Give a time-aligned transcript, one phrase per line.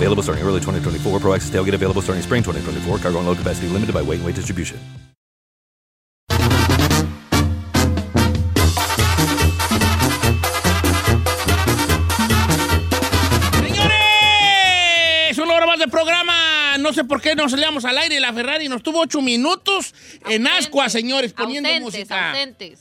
[0.00, 1.20] Available starting early 2024.
[1.20, 2.98] Pro Access tailgate available starting spring 2024.
[3.00, 4.78] Cargo and load capacity limited by weight and weight distribution.
[14.00, 15.38] ¡Señores!
[15.38, 16.78] Una hora más de programa.
[16.78, 18.20] No sé por qué nos salíamos al aire.
[18.20, 19.94] La Ferrari nos tuvo ocho minutos
[20.28, 22.30] en ascua, señores, poniendo ausentes, música.
[22.30, 22.80] ausentes.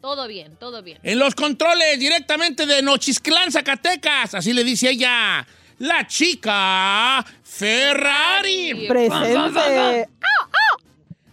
[0.00, 0.98] Todo bien, todo bien.
[1.02, 4.34] En los controles directamente de Nochisclán, Zacatecas.
[4.34, 5.46] Así le dice ella.
[5.78, 8.86] La chica Ferrari.
[8.88, 10.08] Presente.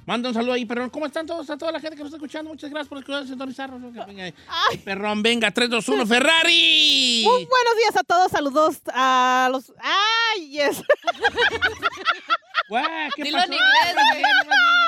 [0.05, 0.89] Manda un saludo ahí, perrón.
[0.89, 1.49] ¿Cómo están todos?
[1.49, 2.49] A toda la gente que nos está escuchando.
[2.49, 3.81] Muchas gracias por escuchar, sintonizarnos.
[4.05, 4.33] Venga, ahí.
[4.83, 7.21] Perrón, venga, 3, 2, 1, Ferrari.
[7.23, 8.29] Muy buenos días a todos.
[8.29, 9.71] Saludos a los.
[9.79, 10.83] ¡Ay, yes!
[12.67, 12.83] Guau,
[13.15, 13.47] ¿Qué Dilo pasó?
[13.47, 14.17] en inglés, güey.
[14.17, 14.25] Bien,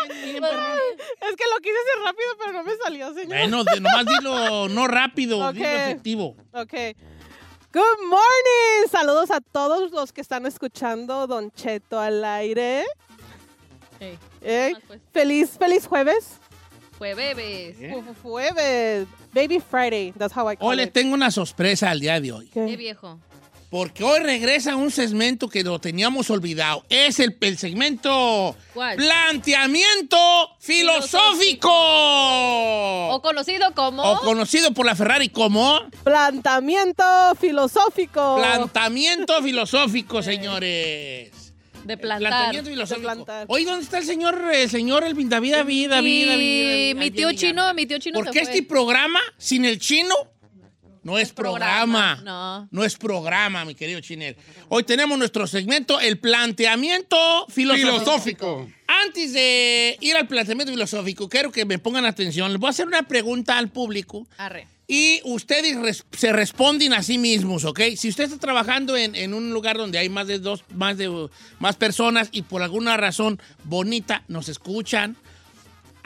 [0.09, 0.77] bien, bien, perrón.
[1.29, 3.27] Es que lo quise hacer rápido, pero no me salió, señor.
[3.27, 5.53] Bueno, de- nomás dilo no rápido, Ok.
[5.55, 6.35] dilo efectivo.
[6.53, 6.73] Ok.
[7.75, 8.87] Good morning.
[8.89, 12.85] Saludos a todos los que están escuchando Don Cheto al aire.
[13.99, 15.01] Ey, Eh, pues.
[15.11, 16.39] Feliz, feliz jueves.
[17.01, 17.93] ¿Eh?
[18.21, 19.07] Fu- Jueves.
[19.33, 20.13] Baby Friday.
[20.17, 20.93] That's how I call Hoy le it.
[20.93, 22.47] tengo una sorpresa al día de hoy.
[22.47, 22.65] ¿Qué?
[22.65, 23.19] Qué viejo.
[23.75, 26.85] Porque hoy regresa un segmento que lo teníamos olvidado.
[26.87, 28.95] Es el, el segmento ¿Cuál?
[28.95, 30.17] Planteamiento
[30.61, 31.67] Filosófico.
[31.69, 34.01] O conocido como.
[34.01, 37.03] O conocido por la Ferrari como Plantamiento
[37.37, 38.37] filosófico.
[38.37, 41.33] Planteamiento Filosófico, señores.
[41.83, 42.29] de plantar.
[42.29, 43.09] Planteamiento filosófico.
[43.09, 43.45] De plantar.
[43.49, 46.91] Hoy, ¿dónde está el señor, el señor, el David, David, David, David?
[46.91, 48.53] Y mi tío chino, mi tío chino ¿Por se qué fue.
[48.53, 50.15] este programa sin el chino
[51.05, 52.15] no es programa?
[52.17, 52.67] programa, no.
[52.71, 54.35] No es programa, mi querido Chinel.
[54.69, 57.99] Hoy tenemos nuestro segmento, el planteamiento filosófico.
[57.99, 58.69] Filosófico.
[58.87, 62.51] Antes de ir al planteamiento filosófico, quiero que me pongan atención.
[62.51, 64.67] Les voy a hacer una pregunta al público Arre.
[64.87, 67.81] y ustedes res- se responden a sí mismos, ¿ok?
[67.97, 71.29] Si usted está trabajando en, en un lugar donde hay más de dos, más de
[71.59, 75.17] más personas y por alguna razón bonita nos escuchan,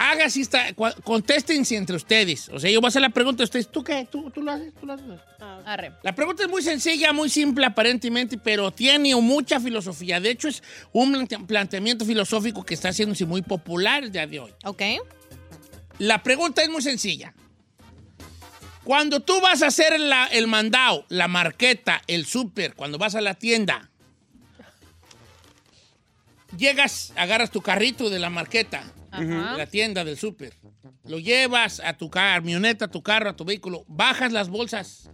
[0.02, 2.48] haga así, está, cua- contéstense entre ustedes.
[2.50, 3.70] O sea, yo voy a hacer la pregunta a ustedes.
[3.70, 4.08] ¿Tú qué?
[4.10, 4.74] ¿Tú, tú lo haces?
[4.80, 5.06] ¿Tú lo haces?
[5.66, 5.92] Arre.
[6.04, 10.20] La pregunta es muy sencilla, muy simple aparentemente, pero tiene mucha filosofía.
[10.20, 14.40] De hecho, es un plante- planteamiento filosófico que está haciéndose muy popular el día de
[14.40, 14.52] hoy.
[14.64, 14.82] Ok.
[15.98, 17.34] La pregunta es muy sencilla.
[18.86, 23.22] Cuando tú vas a hacer la- el mandado, la marqueta, el súper, cuando vas a
[23.22, 23.90] la tienda,
[26.58, 29.58] llegas, agarras tu carrito de la marqueta, Ajá.
[29.58, 30.54] la tienda del súper,
[31.06, 35.10] lo llevas a tu camioneta, a tu carro, a tu vehículo, bajas las bolsas,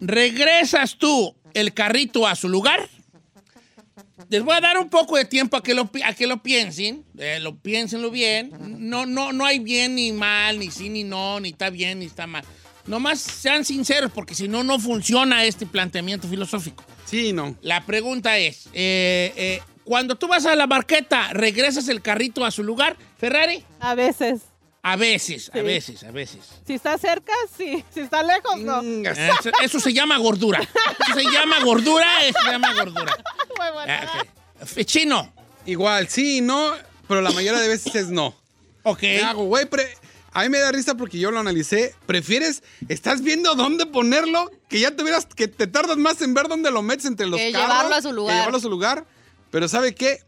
[0.00, 2.88] regresas tú el carrito a su lugar.
[4.28, 7.04] Les voy a dar un poco de tiempo a que lo, a que lo piensen,
[7.18, 8.52] eh, lo piénsenlo bien.
[8.78, 12.06] No, no, no hay bien ni mal, ni sí ni no, ni está bien ni
[12.06, 12.44] está mal.
[12.86, 16.84] Nomás sean sinceros, porque si no, no funciona este planteamiento filosófico.
[17.04, 17.56] Sí, no.
[17.62, 22.52] La pregunta es, eh, eh, cuando tú vas a la marqueta, ¿regresas el carrito a
[22.52, 23.64] su lugar, Ferrari?
[23.80, 24.42] A veces.
[24.84, 25.60] A veces, a Sí.
[25.62, 26.38] veces, a veces.
[26.64, 27.84] Si está cerca, sí.
[27.92, 28.80] Si está lejos, no.
[28.82, 29.18] Chingas.
[29.18, 30.60] Eso, eso se llama gordura.
[30.60, 33.16] Eso se llama gordura, eso se llama gordura.
[33.58, 33.92] Muy bueno.
[33.92, 34.24] Ah,
[34.62, 34.84] ok.
[34.84, 35.32] Chino,
[35.66, 36.72] Igual, sí, no,
[37.08, 38.32] pero la mayoría de veces es no.
[38.84, 38.98] ok.
[39.00, 39.66] ¿Qué hago, güey?
[40.32, 41.96] A mí me da risa porque yo lo analicé.
[42.06, 44.52] ¿Prefieres, estás viendo dónde ponerlo?
[44.68, 47.50] Que ya tuvieras, que te tardas más en ver dónde lo metes entre los Que
[47.50, 47.68] carros.
[47.68, 48.36] llevarlo a su que lugar.
[48.36, 49.04] llevarlo a su lugar.
[49.50, 50.20] Pero ¿sabe qué?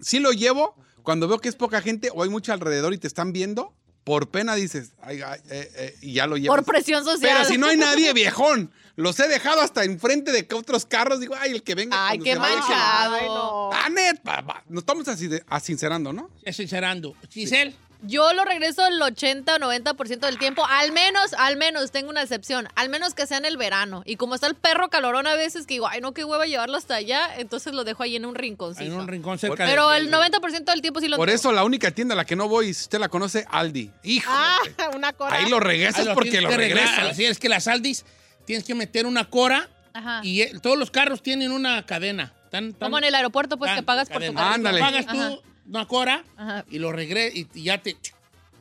[0.00, 3.06] Sí lo llevo cuando veo que es poca gente o hay mucho alrededor y te
[3.06, 3.72] están viendo.
[4.04, 6.56] Por pena dices, ay, ay, eh, eh, y ya lo llevas.
[6.58, 7.32] Por presión social.
[7.38, 8.70] Pero si no hay nadie, viejón.
[8.96, 11.20] Los he dejado hasta enfrente de otros carros.
[11.20, 12.08] Digo, ay, el que venga.
[12.08, 13.14] Ay, qué manchado.
[13.14, 13.70] Ay, no.
[13.72, 14.62] Ah, net, pa- pa.
[14.68, 16.28] Nos estamos así de- asincerando, ¿no?
[16.44, 17.16] Ya sincerando.
[17.30, 17.74] Giselle,
[18.06, 20.64] Yo lo regreso el 80 o 90% del tiempo.
[20.68, 22.68] Al menos, al menos, tengo una excepción.
[22.74, 24.02] Al menos que sea en el verano.
[24.04, 26.76] Y como está el perro calorón a veces que digo, ay, no, qué hueva llevarlo
[26.76, 27.28] hasta allá.
[27.38, 28.84] Entonces lo dejo ahí en un rinconcito.
[28.84, 29.98] En un rincón cerca Pero de...
[29.98, 31.36] el 90% del tiempo sí lo Por tengo.
[31.36, 33.90] eso la única tienda a la que no voy, si usted la conoce, Aldi.
[34.02, 34.30] Hijo.
[34.32, 34.58] Ah,
[34.94, 35.36] una cora.
[35.36, 36.98] Ahí lo regresas Ah, lo porque lo regresas.
[37.10, 38.04] Así es que las Aldis
[38.44, 40.20] tienes que meter una cora Ajá.
[40.22, 42.32] y eh, todos los carros tienen una cadena.
[42.50, 44.54] Tan, tan- Como en el aeropuerto, pues tan que pagas por tu carrito.
[44.54, 44.80] Ándale.
[44.80, 45.34] Pagas tú Ajá.
[45.68, 46.64] Una cora Ajá.
[46.70, 47.96] y lo regresas y, y ya te,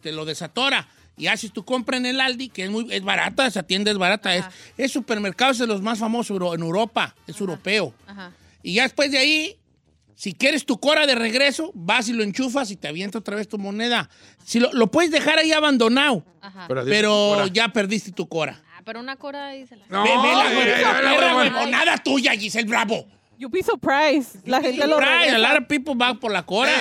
[0.02, 0.88] te lo desatora.
[1.16, 3.98] Y haces tu compra en el Aldi, que es muy es barata, esa tienda es
[4.00, 4.36] barata.
[4.36, 4.46] Es,
[4.78, 7.94] es supermercado, es de los más famosos en Europa, es europeo.
[8.08, 8.32] Ajá.
[8.64, 9.58] Y ya después de ahí,
[10.16, 13.48] si quieres tu cora de regreso, vas y lo enchufas y te avienta otra vez
[13.48, 14.10] tu moneda.
[14.44, 16.66] Si lo, lo puedes dejar ahí abandonado, Ajá.
[16.68, 18.60] Pero, ya perdiste tu cora.
[18.76, 19.86] Ah, pero una cora ahí se la...
[19.90, 23.06] No, Ve, ve la ve huevonada tuya, Giselle Bravo.
[23.38, 24.46] You'd be surprised.
[24.46, 26.72] La gente lo Right, a lot of people va por la cora.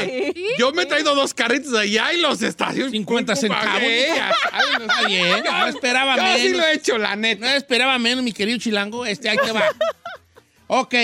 [0.59, 2.93] Yo me he traído dos carritos de allá y los estaciones.
[2.93, 3.81] 50 centavos.
[4.53, 6.59] Ay, no Está bien, no esperaba Yo sí menos.
[6.61, 7.57] lo he hecho, la No neta.
[7.57, 9.05] esperaba menos, mi querido chilango.
[9.07, 9.65] Este, ahí te va.
[10.69, 10.95] ok,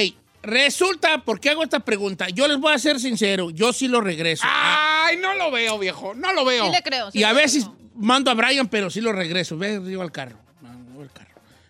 [0.43, 2.29] resulta, ¿por qué hago esta pregunta?
[2.29, 4.45] Yo les voy a ser sincero, yo sí lo regreso.
[4.47, 6.15] Ah, Ay, no lo veo, viejo.
[6.15, 6.67] No lo veo.
[6.67, 7.11] Sí le creo.
[7.11, 7.77] sí y a veces creo.
[7.97, 9.57] mando a Brian, pero sí lo regreso.
[9.57, 10.37] Ve arriba al carro.
[10.61, 11.29] Mando al carro.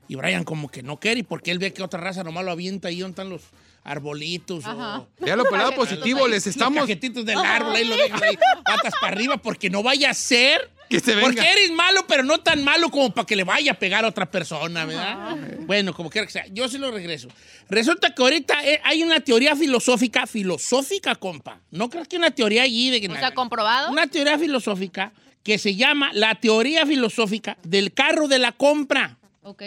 [0.09, 2.89] Y Brian como que no quiere, porque él ve que otra raza nomás lo avienta
[2.89, 3.43] ahí donde están los
[3.89, 5.01] arbolitos Ajá.
[5.01, 5.09] o...
[5.25, 6.81] Ya lo por el lado positivo, les Los estamos.
[6.81, 10.71] cajetitos del árbol, ahí lo dejan ahí, patas para arriba, porque no vaya a ser.
[10.89, 11.27] Que se venga.
[11.27, 14.09] Porque eres malo, pero no tan malo como para que le vaya a pegar a
[14.09, 15.37] otra persona, ¿verdad?
[15.67, 16.47] Bueno, como quiera que sea.
[16.47, 17.29] Yo sí lo regreso.
[17.69, 21.61] Resulta que ahorita eh, hay una teoría filosófica, filosófica, compa.
[21.71, 23.91] No creas que una teoría allí de que O sea, comprobado.
[23.91, 25.13] Una teoría filosófica
[25.43, 29.19] que se llama la teoría filosófica del carro de la compra.
[29.43, 29.63] Ok.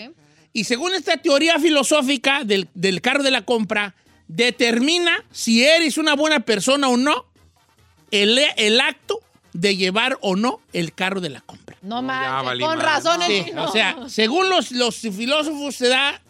[0.54, 3.96] Y según esta teoría filosófica del, del carro de la compra,
[4.36, 7.26] determina si eres una buena persona o no
[8.12, 9.20] el, el acto
[9.54, 11.78] de llevar o no el carro de la compra.
[11.82, 12.84] No valí Con madre.
[12.86, 13.66] razón el Sí, chino.
[13.66, 16.22] o sea, según los, los filósofos se da,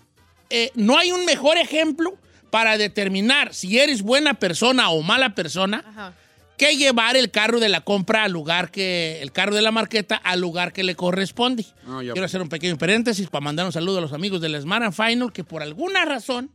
[0.50, 2.14] eh, no hay un mejor ejemplo
[2.50, 6.14] para determinar si eres buena persona o mala persona Ajá.
[6.58, 10.16] que llevar el carro de la compra al lugar que, el carro de la marqueta
[10.16, 11.66] al lugar que le corresponde.
[11.86, 14.60] No, ya- Quiero hacer un pequeño paréntesis para mandar un saludo a los amigos del
[14.60, 16.50] Smart and Final que por alguna razón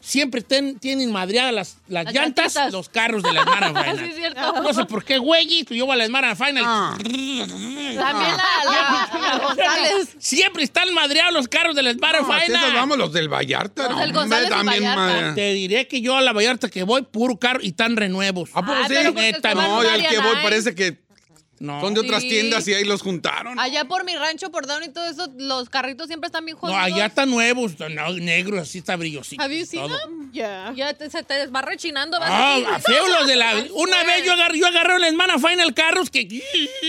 [0.00, 2.72] siempre ten- tienen madreadas las, las, Las llantas, llantitas.
[2.72, 3.42] los carros de la
[3.98, 4.62] Sí, Final.
[4.62, 6.64] No sé por qué, güey, tú llevas la Smart and Final.
[6.66, 6.96] Ah.
[6.98, 10.06] También la, la, la.
[10.18, 12.74] Siempre están madreados los carros de la Smart and No, Final.
[12.74, 13.84] vamos los del Vallarta.
[13.84, 15.34] Los no, del González también, Vallarta.
[15.34, 18.50] Te diré que yo a la Vallarta que voy, puro carro y tan renuevos.
[18.54, 18.94] ¿A poco sí?
[19.14, 20.40] Neta, No, yo al que voy ¿eh?
[20.42, 21.07] parece que
[21.60, 21.80] No.
[21.80, 22.28] son de otras Sí.
[22.28, 23.58] tiendas y ahí los juntaron.
[23.58, 26.60] Allá por mi rancho, por Down y todo eso, los carritos siempre están bien No,
[26.60, 26.80] jodidos.
[26.82, 29.42] allá están nuevos, no, negros, así está brillosito.
[29.42, 29.98] ¿Have you seen todo.
[29.98, 30.30] them?
[30.32, 30.72] Yeah.
[30.76, 32.20] Ya te- se te va rechinando.
[32.20, 33.54] vas Ah, a feo los de la.
[33.74, 36.24] Una vez yo agarré, yo agarré en la hermana Final carros que.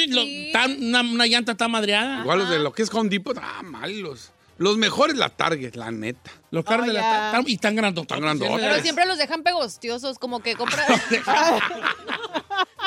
[0.07, 0.49] lo- Sí.
[0.53, 2.21] tan- una, una llanta está madreada.
[2.21, 4.31] Igual los de lo que es Home Depot, ah, malos.
[4.57, 6.31] Los mejores la Target, la neta.
[6.51, 6.99] Los carros Oh, de la.
[7.01, 7.31] ya.
[7.31, 8.09] tan- y tan grandotes.
[8.09, 8.57] Tan grandotes.
[8.59, 10.85] Pero siempre los dejan pegostiosos, como que compran...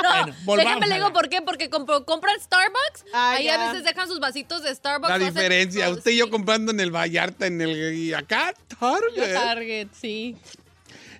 [0.02, 3.54] no, Bueno, volvamos déjame le digo por qué, porque compro- compran Starbucks, Ah, ahí ya.
[3.62, 5.08] a veces dejan sus vasitos de Starbucks.
[5.08, 7.94] La hacen- diferencia, oh, usted y yo comprando en el Vallarta, en el.
[7.94, 9.34] Y acá, Target.
[9.34, 10.36] Target, sí.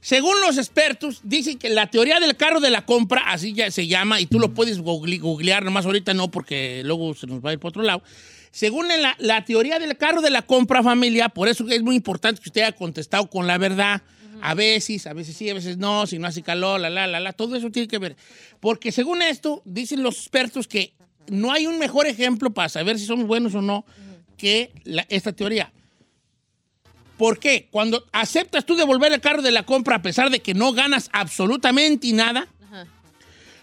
[0.00, 3.87] Según los expertos, dicen que la teoría del carro de la compra, así ya se
[3.87, 7.52] llama, y tú lo puedes googlear, nomás ahorita no, porque luego se nos va a
[7.52, 8.02] ir por otro lado.
[8.50, 12.43] Según la, la teoría del carro de la compra, familia, por eso es muy importante
[12.43, 14.02] que usted haya contestado con la verdad.
[14.43, 17.21] A veces, a veces sí, a veces no, si no hace calor, la, la, la,
[17.21, 18.17] la, todo eso tiene que ver.
[18.61, 20.94] Porque según esto, dicen los expertos que
[21.29, 23.84] no hay un mejor ejemplo para saber si somos buenos o no
[24.37, 25.72] que la- esta teoría.
[27.17, 27.69] ¿Por qué?
[27.70, 31.08] Cuando aceptas tú devolver el carro de la compra a pesar de que no ganas
[31.13, 32.87] absolutamente nada, Ajá.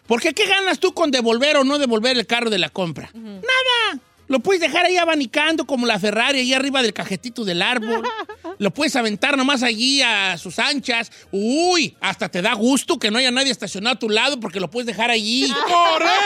[0.07, 3.09] porque ¿qué ganas tú con devolver o no devolver el carro de la compra?
[3.13, 3.99] Nada.
[4.29, 8.03] Lo puedes dejar ahí abanicando como la Ferrari ahí arriba del cajetito del árbol.
[8.59, 11.11] Lo puedes aventar nomás allí a sus anchas.
[11.31, 14.69] Uy, hasta te da gusto que no haya nadie estacionado a tu lado porque lo
[14.69, 15.47] puedes dejar allí.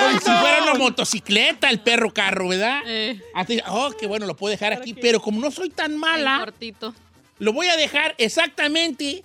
[0.01, 2.81] Como si fuera una motocicleta el perro carro, ¿verdad?
[2.87, 3.21] Eh.
[3.67, 4.93] Oh, qué bueno, lo puedo dejar aquí.
[4.93, 6.93] Pero como no soy tan mala, cortito.
[7.39, 9.23] lo voy a dejar exactamente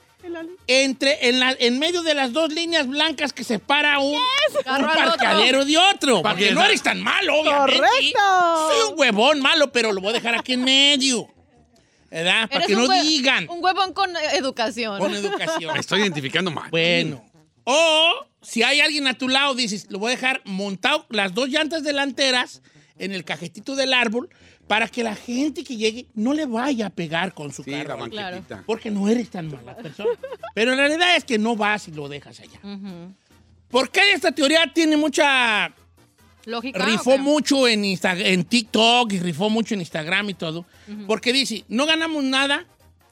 [0.66, 4.20] entre, en, la- en medio de las dos líneas blancas que separa un,
[4.66, 6.22] al parqueadero de otro.
[6.22, 7.78] Porque que no eres tan malo, obviamente.
[7.78, 8.68] ¡Correcto!
[8.68, 11.28] Soy un huevón malo, pero lo voy a dejar aquí en medio.
[12.10, 12.48] ¿Verdad?
[12.48, 14.98] Para Eres que no digan Un huevón con eh, educación.
[14.98, 15.72] con educación.
[15.74, 16.70] Me estoy identificando mal.
[16.70, 17.24] Bueno.
[17.64, 21.48] O si hay alguien a tu lado, dices, lo voy a dejar montado las dos
[21.50, 22.62] llantas delanteras
[22.98, 24.30] en el cajetito del árbol
[24.66, 27.84] para que la gente que llegue no le vaya a pegar con su Sí, la
[27.84, 27.98] carro.
[28.00, 28.62] banquetita.
[28.66, 30.10] Porque no eres tan mala persona.
[30.54, 32.60] Pero la realidad es que no vas y lo dejas allá.
[33.70, 35.72] ¿Por qué esta teoría tiene mucha
[36.48, 36.84] ¿Lógica?
[36.84, 40.64] rifó mucho en, Insta- en TikTok y rifó mucho en Instagram y todo.
[41.06, 42.64] Porque dice, no ganamos nada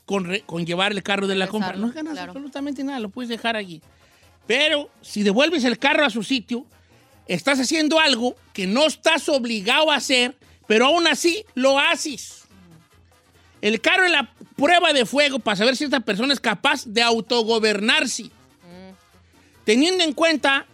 [0.07, 1.75] con, con llevar el carro de la compra.
[1.75, 2.31] No ganas claro.
[2.33, 3.83] absolutamente nada, lo puedes dejar allí.
[4.47, 6.65] Pero si devuelves el carro a su sitio,
[7.29, 10.35] estás haciendo algo que no estás obligado a hacer,
[10.67, 12.45] pero aún así lo haces.
[13.61, 17.03] El carro es la prueba de fuego para saber si esta persona es capaz de
[17.03, 18.31] autogobernarse.
[19.65, 20.65] Teniendo en cuenta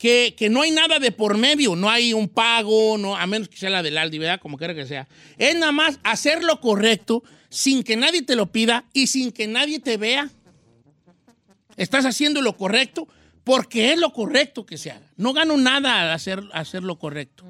[0.00, 3.50] que, que no hay nada de por medio, no hay un pago, no, a menos
[3.50, 4.40] que sea la del Aldi, ¿verdad?
[4.40, 5.06] Como quiera que sea.
[5.36, 9.46] Es nada más hacer lo correcto sin que nadie te lo pida y sin que
[9.46, 10.30] nadie te vea.
[11.76, 13.08] Estás haciendo lo correcto
[13.44, 15.06] porque es lo correcto que se haga.
[15.18, 17.44] No gano nada al hacer, hacer lo correcto.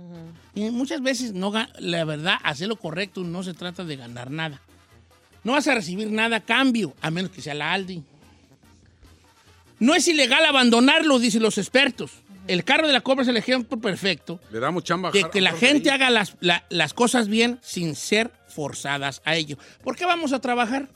[0.52, 4.60] Y muchas veces, no, la verdad, hacer lo correcto no se trata de ganar nada.
[5.44, 8.02] No vas a recibir nada a cambio, a menos que sea la Aldi.
[9.78, 12.10] No es ilegal abandonarlo, dicen los expertos.
[12.46, 15.10] El carro de la compra es el ejemplo perfecto Le damos chamba.
[15.10, 19.36] de a que la gente haga las, la- las cosas bien sin ser forzadas a
[19.36, 19.56] ello.
[19.84, 20.88] ¿Por qué vamos a trabajar?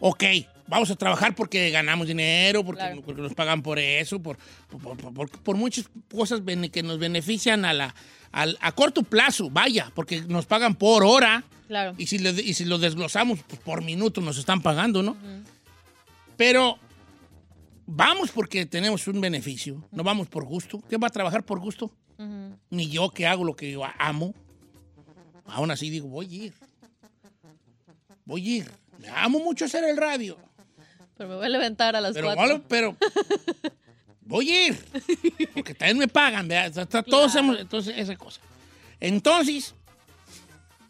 [0.00, 0.24] Ok,
[0.66, 3.02] vamos a trabajar porque ganamos dinero, porque, Claro.
[3.04, 4.36] porque nos pagan por eso, por,
[4.68, 6.40] por, por- por- por muchas cosas
[6.72, 7.94] que nos benefician a, la,
[8.32, 11.44] al- a corto plazo, vaya, porque nos pagan por hora.
[11.68, 11.94] Claro.
[11.98, 15.16] Y si, le- y si lo desglosamos, pues por minuto nos están pagando, ¿no?
[16.36, 16.78] Pero
[17.86, 20.82] vamos porque tenemos un beneficio, no vamos por gusto.
[20.88, 21.90] ¿Qué va a trabajar por gusto?
[22.70, 24.34] Ni yo que hago lo que yo amo.
[25.46, 26.54] Aún así digo, voy a ir.
[28.24, 28.70] Voy a ir.
[28.98, 30.36] Me amo mucho hacer el radio.
[31.16, 32.62] Pero me voy a levantar a las Pero, cuatro.
[32.68, 32.96] pero
[34.22, 34.84] voy a ir.
[35.54, 36.88] Porque también me pagan, ¿verdad?
[37.04, 38.40] Todos hacemos entonces, esa cosa.
[38.98, 39.74] Entonces,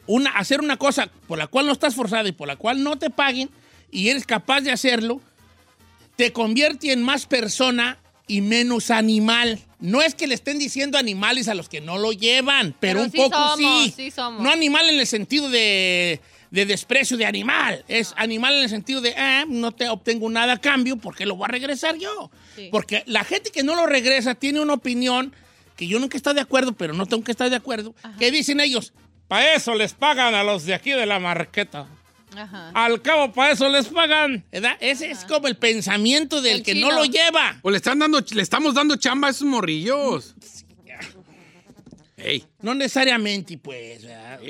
[0.07, 2.97] una, hacer una cosa por la cual no estás forzado y por la cual no
[2.97, 3.51] te paguen
[3.91, 5.21] y eres capaz de hacerlo,
[6.17, 9.61] te convierte en más persona y menos animal.
[9.79, 13.03] No es que le estén diciendo animales a los que no lo llevan, pero, Pero
[13.03, 13.93] un sí poco somos, sí.
[13.97, 14.43] sí somos.
[14.43, 16.21] No animal en el sentido de,
[16.51, 17.85] de desprecio de animal.
[17.87, 21.37] Es animal en el sentido de, ah, no te obtengo nada a cambio porque lo
[21.37, 22.31] voy a regresar yo.
[22.57, 22.69] Sí.
[22.73, 25.35] Porque la gente que no lo regresa tiene una opinión
[25.77, 28.61] que yo nunca estoy de acuerdo, pero no tengo que estar de acuerdo, que dicen
[28.61, 28.95] ellos,
[29.29, 31.87] para eso les pagan a los de aquí de la marqueta.
[32.35, 32.71] Ajá.
[32.75, 34.45] Al cabo, para eso les pagan.
[34.51, 34.77] ¿verdad?
[34.81, 36.89] Ese es como el pensamiento del El que chino.
[36.91, 37.59] no lo lleva.
[37.63, 40.35] O le están dando, le estamos dando chamba a esos morrillos.
[42.17, 42.45] Ey.
[42.63, 44.03] No necesariamente, pues.
[44.03, 44.41] ¿verdad?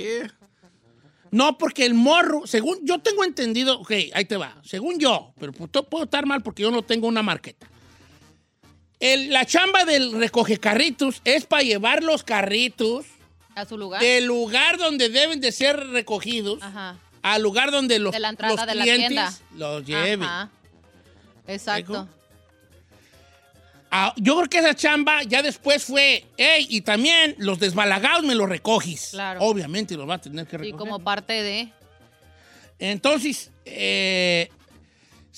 [1.32, 5.52] No, porque el morro, según yo tengo entendido, ok, ahí te va, según yo, pero
[5.52, 7.66] puedo, puedo estar mal porque yo no tengo una marqueta.
[9.00, 13.04] El- la chamba del recoge carritos es para llevar los carritos
[13.54, 14.00] A su lugar.
[14.00, 16.96] del lugar donde deben de ser recogidos Ajá.
[17.34, 19.32] Al lugar donde los, De la entrada los de la clientes tienda.
[19.56, 20.22] los lleven.
[20.22, 20.50] Ajá.
[21.46, 22.08] Exacto.
[23.90, 28.34] Ah, yo creo que esa chamba ya después fue, hey, y también los desbalagados me
[28.34, 29.10] los recoges.
[29.12, 29.40] Claro.
[29.40, 30.76] Obviamente los va a tener que recoger.
[30.76, 31.72] como parte de.
[32.78, 34.50] Entonces, eh,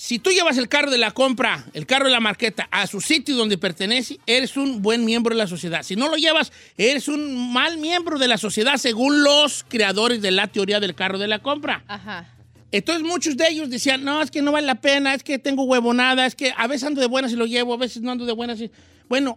[0.01, 3.01] si tú llevas el carro de la compra, el carro de la marqueta, a su
[3.01, 5.83] sitio donde pertenece, eres un buen miembro de la sociedad.
[5.83, 10.31] Si no lo llevas, eres un mal miembro de la sociedad según los creadores de
[10.31, 11.83] la teoría del carro de la compra.
[11.89, 12.33] Ajá.
[12.71, 15.65] Entonces muchos de ellos decían, no, es que no vale la pena, es que tengo
[15.65, 18.25] huevonada, es que a veces ando de buenas y lo llevo, a veces no ando
[18.25, 18.71] de buenas y...
[19.09, 19.37] Bueno,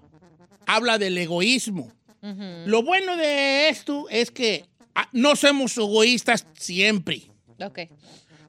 [0.68, 1.91] habla del egoísmo.
[2.68, 7.24] Lo bueno de esto es que ah, no somos egoístas siempre.
[7.60, 7.80] Ok.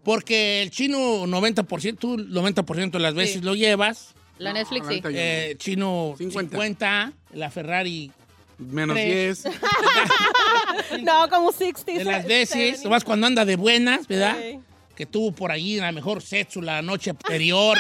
[0.04, 3.40] Porque el chino 90%, tú 90% de las veces Sí.
[3.42, 4.14] lo llevas.
[4.38, 5.00] La No, Netflix sí.
[5.04, 6.56] Eh, chino 50.
[6.56, 7.12] 50.
[7.35, 8.11] la Ferrari
[8.59, 9.42] Menos Tres.
[9.44, 9.54] 10.
[11.02, 11.92] No, como 60.
[11.92, 12.85] de las veces, 70.
[12.85, 14.37] nomás cuando anda de buenas, ¿verdad?
[14.40, 14.59] Sí.
[14.97, 17.78] Que tuvo por ahí la mejor sexo la noche anterior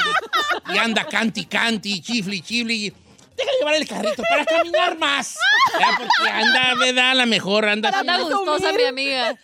[0.72, 2.92] y anda canti canti, chifli chifli.
[3.36, 5.36] Deja llevar el carrito para caminar más.
[5.72, 5.88] ¿verdad?
[5.98, 7.14] Porque anda, ¿verdad?
[7.16, 7.90] La mejor anda.
[7.90, 9.38] Anda gustosa mi amiga.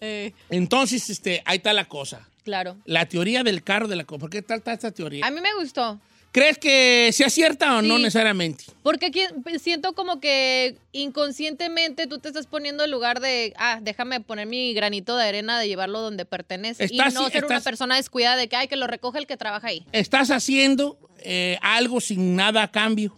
[0.00, 2.28] Eh, Entonces, este, ahí está la cosa.
[2.44, 2.76] claro.
[2.84, 4.04] La teoría del carro de la.
[4.04, 5.26] ¿Por qué tal está esta teoría?
[5.26, 6.00] A mí me gustó.
[6.30, 8.64] ¿Crees que sea cierta o no necesariamente?
[8.82, 9.22] Porque aquí
[9.58, 14.74] siento como que inconscientemente tú te estás poniendo en lugar de, ah, déjame poner mi
[14.74, 16.84] granito de arena de llevarlo donde pertenece.
[16.84, 19.36] Estás- y no ser una persona descuidada de que, ay, que lo recoge el que
[19.36, 19.84] trabaja ahí.
[19.92, 23.16] Estás haciendo eh, algo sin nada a cambio.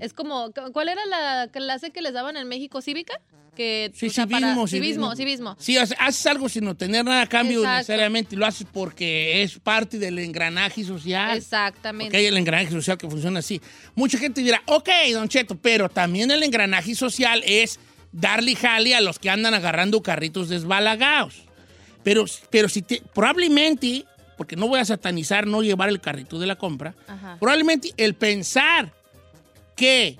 [0.00, 2.82] Es como, ¿cuál era la clase que les daban en México?
[2.82, 3.20] ¿Cívica?
[3.58, 5.56] Que, Sí, o sea, para- civismo, civismo, civismo.
[5.58, 7.78] Sí, hace- haces algo sin obtener nada a cambio Exacto.
[7.78, 8.36] necesariamente.
[8.36, 11.36] Lo haces porque es parte del engranaje social.
[11.36, 12.04] Exactamente.
[12.06, 13.60] Porque hay el engranaje social que funciona así.
[13.96, 17.80] Mucha gente dirá, ok, don Cheto, pero también el engranaje social es
[18.12, 21.42] darle jale a los que andan agarrando carritos desbalagados.
[22.04, 24.04] Pero, pero si te, probablemente,
[24.36, 27.36] porque no voy a satanizar no llevar el carrito de la compra, Ajá.
[27.40, 28.92] probablemente el pensar
[29.74, 30.16] que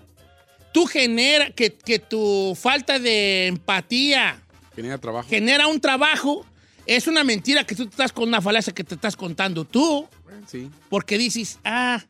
[0.72, 4.40] tú genera, que, que tu falta de empatía
[4.74, 5.28] Tenía trabajo.
[5.28, 6.44] genera un trabajo,
[6.86, 10.06] es una mentira que tú te estás con una falacia que te estás contando tú,
[10.46, 10.70] Sí.
[10.88, 12.02] porque dices, ah,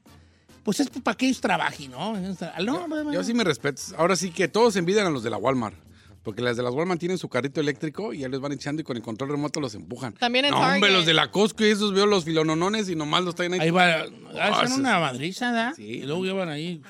[0.62, 2.14] pues es para que ellos trabajen, ¿no?
[2.16, 3.80] No, Yo sí me respeto.
[3.96, 5.74] Ahora sí que todos envidian a los de la Walmart.
[6.22, 8.84] Porque las de las Walmart tienen su carrito eléctrico y ya les van echando y
[8.84, 10.12] con el control remoto los empujan.
[10.12, 10.94] También en no, hombre, Target.
[10.96, 13.60] los de la Costco y esos veo los filononones y nomás los traen ahí.
[13.60, 14.04] Ahí va,
[14.38, 15.72] Ah, hacen una madriza, ¿da?
[15.74, 15.84] Sí.
[15.84, 16.82] Y luego llevan ahí.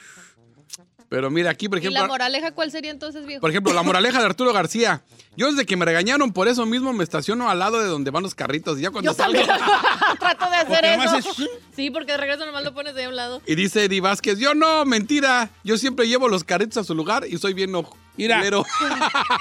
[1.11, 3.41] Pero mira, aquí, por ¿Y la ejemplo, moraleja cuál sería entonces, viejo?
[3.41, 5.03] por ejemplo, la moraleja de Arturo García.
[5.37, 8.23] Yo desde que me regañaron por eso mismo me estaciono al lado de donde van
[8.25, 8.79] los carritos.
[8.79, 9.41] Y ya cuando Yo salgo.
[10.19, 11.17] trato de hacer eso.
[11.17, 13.41] es- Sí, porque de regreso nomás lo pones ahí a un lado.
[13.47, 15.49] Y dice Eddie Vázquez, yo no, mentira.
[15.65, 17.97] Yo siempre llevo los carritos a su lugar y soy bien ojo.
[18.17, 18.38] Mira.
[18.38, 18.65] culero".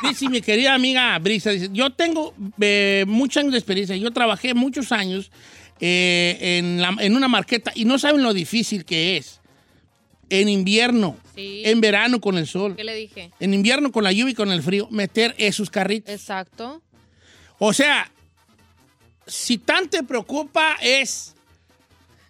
[0.08, 3.96] Dice mi querida amiga Brisa, dice, yo tengo eh, muchos años de experiencia.
[3.98, 5.32] Yo trabajé muchos años
[5.80, 9.42] eh, en, la- en una marqueta y no saben lo difícil que es.
[10.30, 11.62] En invierno, Sí.
[11.66, 13.32] en verano con el sol, ¿Qué le dije?
[13.40, 16.14] en invierno con la lluvia y con el frío, meter esos carritos.
[16.14, 16.82] Exacto.
[17.60, 18.12] O sea,
[19.26, 21.34] si tan te preocupa es...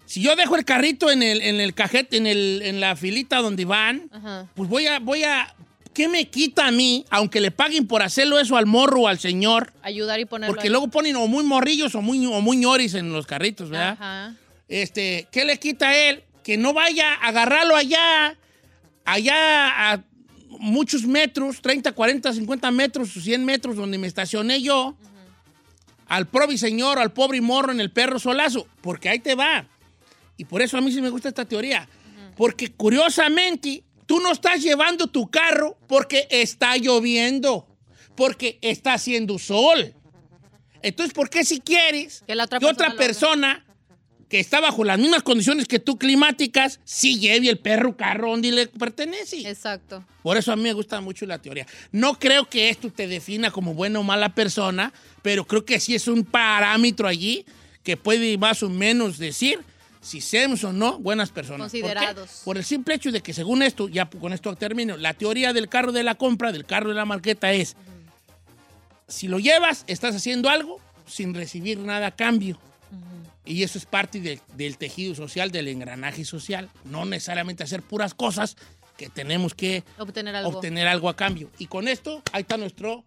[0.06, 3.38] Si yo dejo el carrito en el, en el cajete, en, el, en la filita
[3.42, 4.48] donde van, Ajá.
[4.56, 5.54] pues voy a, voy a...
[5.94, 9.18] ¿Qué me quita a mí, aunque le paguen por hacerlo eso al morro o al
[9.20, 9.74] señor?
[9.82, 10.72] Ayudar y ponerlo Porque ahí.
[10.72, 13.94] luego ponen o muy morrillos o muy, o muy ñoris en los carritos, ¿verdad?
[14.00, 14.36] Ajá.
[14.70, 16.24] Este, ¿qué le quita a él?
[16.48, 18.38] Que no vaya a agarrarlo allá,
[19.04, 20.04] allá a
[20.48, 24.96] muchos metros, 30, 40, 50 metros, 100 metros donde me estacioné yo,
[26.06, 29.68] al pobre señor, al pobre morro en el perro solazo, porque ahí te va.
[30.38, 31.89] Y por eso a mí sí me gusta esta teoría.
[32.38, 37.68] Porque curiosamente, tú no estás llevando tu carro porque está lloviendo,
[38.16, 39.94] porque está haciendo sol.
[40.82, 43.66] Entonces, ¿por qué si quieres Que la otra que otra persona
[44.29, 48.51] que está bajo las mismas condiciones que tú climáticas, sí lleve el perro carro donde
[48.51, 49.48] le pertenece?
[49.48, 50.03] Exacto.
[50.22, 51.65] Por eso a mí me gusta mucho la teoría.
[51.91, 54.91] No creo que esto te defina como buena o mala persona,
[55.22, 57.46] pero creo que sí es un parámetro allí
[57.84, 59.60] que puede más o menos decir
[60.01, 61.72] si somos o no buenas personas.
[61.72, 62.41] Considerados.
[62.43, 65.69] Por, el simple hecho de que según esto, ya con esto termino, la teoría del
[65.69, 67.75] carro de la compra, del carro de la marqueta es,
[69.07, 72.59] si lo llevas, estás haciendo algo sin recibir nada a cambio.
[73.48, 76.70] Y eso es parte de- del tejido social, del engranaje social.
[76.86, 78.55] No necesariamente hacer puras cosas
[78.98, 80.50] que tenemos que Obtener algo.
[80.57, 81.50] obtener algo a cambio.
[81.60, 83.03] Y con esto, ahí está nuestro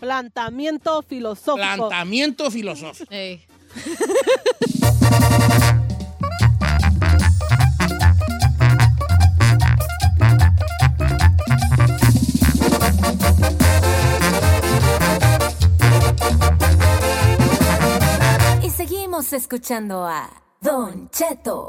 [0.00, 1.56] Plantamiento filosófico.
[1.56, 3.12] planteamiento filosófico.
[3.12, 3.42] Ey.
[18.86, 20.28] seguimos escuchando a
[20.60, 21.68] Don Cheto.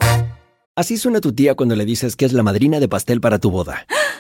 [0.76, 3.52] Así suena tu tía cuando le dices que es la madrina de pastel para tu
[3.52, 3.86] boda.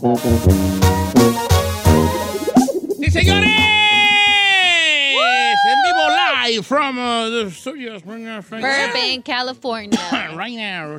[0.00, 0.06] ¡Sí,
[3.10, 3.50] señores!
[5.62, 6.00] En vivo
[6.48, 8.02] live from uh, the studios.
[8.02, 9.98] Burbank, California.
[10.34, 10.96] Right now.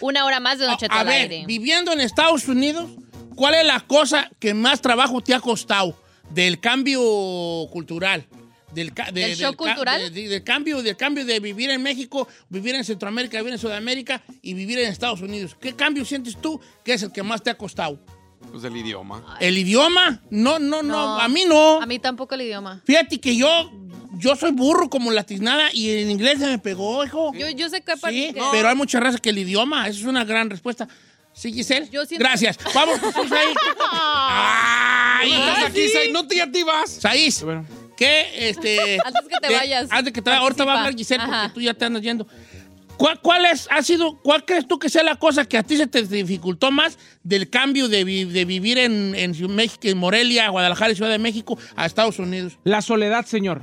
[0.00, 1.44] Una hora más de Don Cheto A al ver, aire.
[1.46, 2.90] viviendo en Estados Unidos,
[3.36, 5.94] ¿cuál es la cosa que más trabajo te ha costado
[6.30, 7.00] del cambio
[7.70, 8.24] cultural?
[8.74, 10.00] Del, ca- de- ¿Del shock ca- cultural?
[10.02, 13.58] de- de- del cambio, del cambio de vivir en México, vivir en Centroamérica, vivir en
[13.58, 15.56] Sudamérica y vivir en Estados Unidos.
[15.60, 17.98] ¿Qué cambio sientes tú que es el que más te ha costado?
[18.50, 19.36] Pues el idioma.
[19.40, 20.20] ¿El idioma?
[20.30, 21.20] No, no, no, No.
[21.20, 21.80] a mí no.
[21.80, 22.82] A mí tampoco el idioma.
[22.84, 23.72] Fíjate que yo,
[24.18, 27.32] yo soy burro como latiznada y en inglés se me pegó, hijo.
[27.34, 27.94] Yo, yo sé que...
[27.96, 30.86] Sí, que- pero hay mucha raza que el idioma, eso es una gran respuesta.
[31.32, 31.88] ¿Sí, Giselle?
[31.90, 32.58] Yo siento- Gracias.
[32.74, 33.54] Vamos, Jesús, ahí.
[33.90, 35.32] ¡Ay!
[35.32, 36.90] Estás aquí, Sai, no te activas.
[36.90, 37.44] Saiz,
[37.96, 38.98] ¿qué, este...
[39.04, 40.94] Antes que te de- vayas, Antes que te vayas, ahorita va a hablar.
[40.96, 42.26] Giselle porque tú ya te andas yendo.
[42.96, 45.76] ¿Cuál, cuál es, ha sido, cuál crees tú que sea la cosa que a ti
[45.76, 50.48] se te dificultó más del cambio de, vi- de vivir en, en México, en Morelia,
[50.48, 52.56] Guadalajara y Ciudad de México a Estados Unidos?
[52.62, 53.62] La soledad, señor.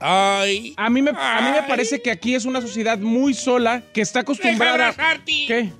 [0.00, 0.74] Ay.
[0.76, 4.00] A mí, me, a mí me parece que aquí es una sociedad muy sola que
[4.00, 4.88] está Deja acostumbrada.
[4.88, 5.44] abrazarte.
[5.46, 5.72] ¿Qué?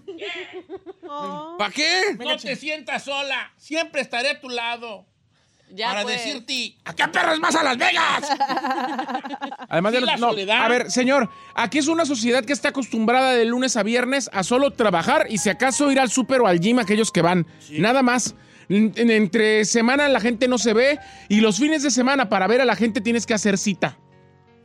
[1.08, 1.56] Oh.
[1.58, 2.16] ¿Para qué?
[2.24, 3.52] No te sientas sola.
[3.56, 5.04] Siempre estaré a tu lado.
[5.74, 6.16] Ya, para pues.
[6.24, 8.28] decirte, ¿a qué perros más a Las Vegas?
[9.68, 10.64] Además Sí, de la los- no, soledad.
[10.64, 14.42] A ver, señor, aquí es una sociedad que está acostumbrada de lunes a viernes a
[14.42, 17.46] solo trabajar y si acaso ir al súper o al gym aquellos que van.
[17.70, 18.34] Nada más.
[18.68, 22.46] En- en- entre semana la gente no se ve y los fines de semana para
[22.46, 23.98] ver a la gente tienes que hacer cita.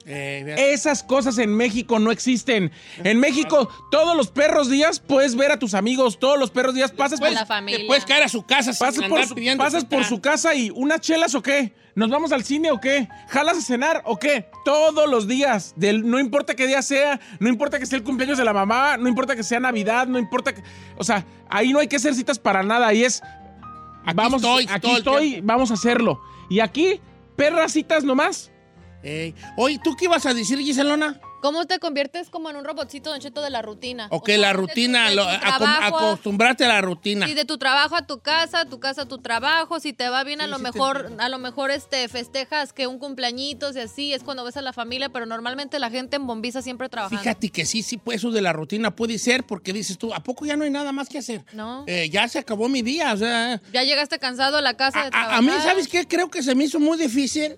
[0.09, 0.71] Eh.
[0.71, 2.71] Esas cosas en México no existen.
[3.03, 6.93] En México, todos los perros días puedes ver a tus amigos, todos los perros días
[6.93, 7.81] pasas por, la familia.
[7.81, 10.21] Te puedes caer a su casa sin pasas andar por, su, pidiendo pasas por su
[10.21, 11.73] casa y unas chelas o qué?
[11.93, 13.09] ¿Nos vamos al cine o qué?
[13.27, 14.49] ¿Jalas a cenar o qué?
[14.63, 15.73] Todos los días.
[15.75, 18.95] Del, no importa qué día sea, no importa que sea el cumpleaños de la mamá,
[18.95, 20.63] no importa que sea Navidad, no importa que.
[20.95, 22.87] O sea, ahí no hay que hacer citas para nada.
[22.87, 23.21] Ahí es.
[24.05, 26.21] Aquí vamos, estoy, aquí estoy, vamos a hacerlo.
[26.49, 27.01] Y aquí,
[27.35, 28.51] perras citas nomás.
[29.07, 29.33] Ey.
[29.55, 31.19] Oye, ¿tú qué ibas a decir, Giselona?
[31.41, 34.07] ¿Cómo te conviertes como en un robotcito, Don Cheto, de la rutina?
[34.11, 37.25] O O que sea, la rutina, lo- trabajo acostumbrarte a la rutina.
[37.27, 40.23] Sí, de tu trabajo a tu casa, tu casa a tu trabajo, si te va
[40.25, 44.13] bien a lo sí mejor, a lo mejor este festejas que un cumpleañitos y así,
[44.13, 47.21] es cuando ves a la familia, pero normalmente la gente en Bombiza siempre trabajando.
[47.21, 50.21] Fíjate que sí, sí, pues eso de la rutina puede ser porque dices tú, ¿a
[50.23, 51.45] poco ya no hay nada más que hacer?
[51.53, 51.85] No.
[51.87, 53.61] Eh, ya se acabó mi día, o sea...
[53.71, 55.35] Ya llegaste cansado a la casa de a- trabajar.
[55.37, 56.05] a mí, ¿sabes qué?
[56.07, 57.57] Creo que se me hizo muy difícil.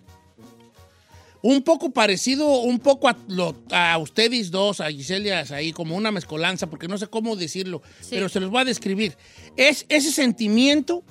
[1.41, 6.11] Un poco parecido, un poco a, lo- a ustedes dos, a Giselia, ahí, como una
[6.11, 8.07] mezcolanza, porque no sé cómo decirlo, Sí.
[8.11, 9.15] pero se los voy a describir.
[9.55, 11.03] Es ese sentimiento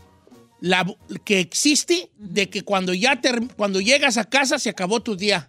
[0.61, 0.85] la-
[1.25, 5.49] que existe de que cuando ya ter- cuando llegas a casa se acabó tu día.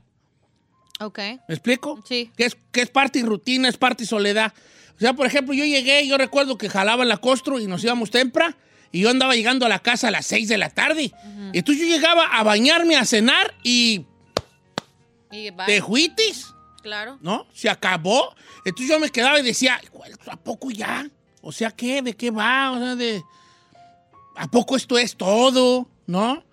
[1.01, 1.17] Ok.
[1.19, 2.01] ¿Me explico?
[2.07, 2.31] Sí.
[2.37, 4.53] Que es, que es parte y rutina, es parte y soledad.
[4.95, 8.11] O sea, por ejemplo, yo llegué, yo recuerdo que jalaba la costro y nos íbamos
[8.11, 8.55] temprano
[8.91, 11.11] y yo andaba llegando a la casa a las 6 de la tarde.
[11.53, 14.05] Entonces yo llegaba a bañarme, a cenar y
[15.31, 15.65] Y bye.
[15.65, 16.47] te juitis,
[16.81, 17.17] Claro.
[17.21, 17.45] ¿no?
[17.53, 18.33] Se acabó.
[18.65, 21.07] Entonces yo me quedaba y decía, "¿Cuál- ¿a poco ya?
[21.41, 22.01] O sea, ¿qué?
[22.01, 22.71] ¿De qué va?
[22.71, 23.21] O sea, de...
[24.35, 25.87] ¿A poco esto es todo?
[26.07, 26.43] ¿No?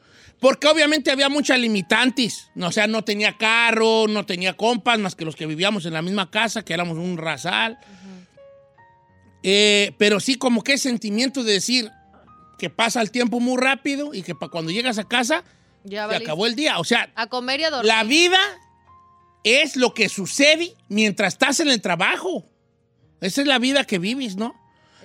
[0.41, 2.51] Porque obviamente había muchas limitantes.
[2.61, 6.03] O sea, no tenía carro, no tenía compas, más que los que vivíamos en la
[6.03, 7.79] misma casa, que éramos un rasal.
[9.43, 11.91] Eh, pero sí como que sentimiento de decir
[12.59, 15.45] que pasa el tiempo muy rápido y que cuando llegas a casa
[15.85, 16.25] Ya se valiste.
[16.25, 16.79] acabó el día.
[16.79, 17.87] O sea, A comer y a dormir.
[17.87, 18.39] la vida
[19.47, 22.45] es lo que sucede mientras estás en el trabajo.
[23.21, 24.55] Esa es la vida que vives, ¿no?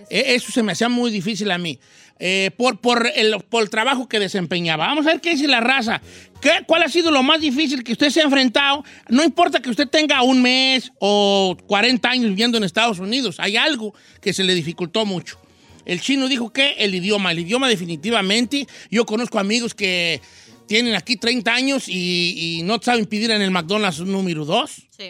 [0.09, 1.79] Eso se me hacía muy difícil a mí.
[2.23, 4.87] Eh, por, por, el, por el trabajo que desempeñaba.
[4.87, 6.01] Vamos a ver qué dice la raza.
[6.41, 8.83] ¿Qué, ¿Cuál ha sido lo más difícil que usted se ha enfrentado?
[9.09, 13.39] No importa que usted tenga un mes o 40 años viviendo en Estados Unidos.
[13.39, 15.39] Hay algo que se le dificultó mucho.
[15.85, 18.67] El chino dijo que el idioma, el idioma definitivamente.
[18.89, 20.21] Yo conozco amigos que
[20.71, 24.71] tienen aquí 30 años y, y no saben pedir en el McDonald's un número 2
[24.89, 25.09] Sí.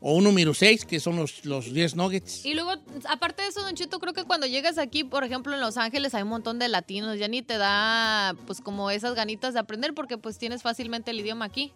[0.00, 2.44] o un número 6, que son los, los 10 nuggets.
[2.44, 2.72] Y luego,
[3.08, 6.16] aparte de eso, Don Cheto, creo que cuando llegas aquí, por ejemplo, en Los Ángeles
[6.16, 9.94] hay un montón de latinos, ya ni te da, pues, como esas ganitas de aprender
[9.94, 11.72] porque, pues, tienes fácilmente el idioma aquí.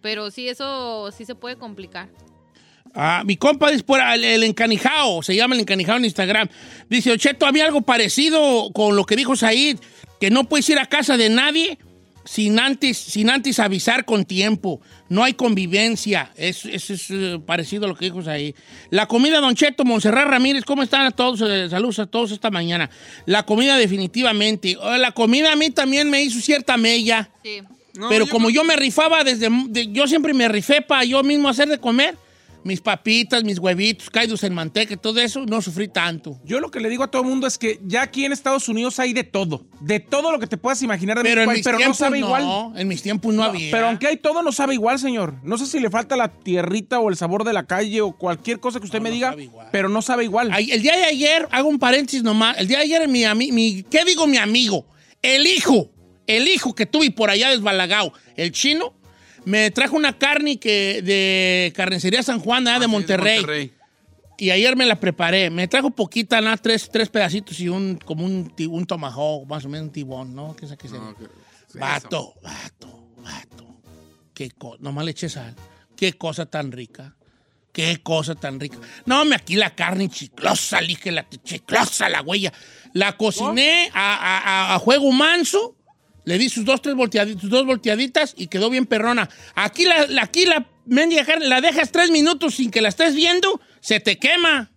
[0.00, 2.08] Pero sí, eso sí se puede complicar.
[2.94, 6.48] Ah, mi compa dice por el, el encanijao, se llama el encanijao en Instagram.
[6.88, 9.78] Dice, Ocheto, había algo parecido con lo que dijo Said,
[10.20, 11.78] que no puedes ir a casa de nadie
[12.30, 14.82] sin antes, sin antes avisar con tiempo.
[15.08, 16.30] No hay convivencia.
[16.36, 18.54] Es, es, es, eh, parecido a lo que dijo Said.
[18.90, 21.40] La comida, Don Cheto, Montserrat Ramírez, ¿cómo están a todos?
[21.40, 22.90] Eh, saludos a todos esta mañana.
[23.24, 24.76] La comida definitivamente.
[24.78, 27.30] Oh, La comida a mí también me hizo cierta mella.
[27.42, 27.60] Sí.
[27.94, 29.48] No, Pero yo como yo me rifaba desde...
[29.68, 32.14] de- yo siempre me rifé para yo mismo hacer de comer.
[32.64, 36.38] Mis papitas, mis huevitos, caídos en manteca todo eso, no sufrí tanto.
[36.44, 38.68] Yo lo que le digo a todo el mundo es que ya aquí en Estados
[38.68, 39.64] Unidos hay de todo.
[39.80, 41.78] De todo lo que te puedas imaginar de Pero en México hay, mis pero no
[41.78, 42.80] tiempos sabe no, igual.
[42.80, 43.70] en mis tiempos no, No, había.
[43.70, 45.34] Pero aunque hay todo, no sabe igual, señor.
[45.42, 48.60] No sé si le falta la tierrita o el sabor de la calle o cualquier
[48.60, 49.36] cosa que usted No, me no diga,
[49.72, 50.52] pero no sabe igual.
[50.56, 53.84] El día de ayer, hago un paréntesis nomás, el día de ayer mi amigo, mi,
[53.84, 54.84] ¿qué digo mi amigo?
[55.22, 55.90] El hijo,
[56.26, 58.94] el hijo que tuve por allá desbalagado, el chino,
[59.48, 63.72] me trajo una carne que de Carnicería San Juan, allá de Ah, sí, Monterrey.
[64.36, 65.50] y ayer me la preparé.
[65.50, 69.68] Me trajo poquita, nada, tres, tres pedacitos y un, como un, un tomahawk, más o
[69.68, 70.54] menos un tibón, ¿no?
[70.54, 70.88] ¿Qué es qué?
[70.88, 71.26] No, que-
[71.78, 73.80] Vato, vato, vato.
[74.34, 75.54] Qué cosa, nomás le eché sal.
[75.96, 77.14] Qué cosa tan rica.
[77.72, 78.78] Qué cosa tan rica.
[79.06, 82.52] No, me aquí la carne chiclosa, dije la chiclosa, la huella.
[82.92, 84.38] La cociné a, a-
[84.72, 85.76] a- a juego manso.
[86.28, 89.28] Le di sus dos, tres volteaditas, sus dos volteaditas y quedó bien perrona.
[89.54, 93.14] Aquí la, la- aquí la mendiga carne la dejas tres minutos sin que la estés
[93.14, 94.70] viendo, se te quema.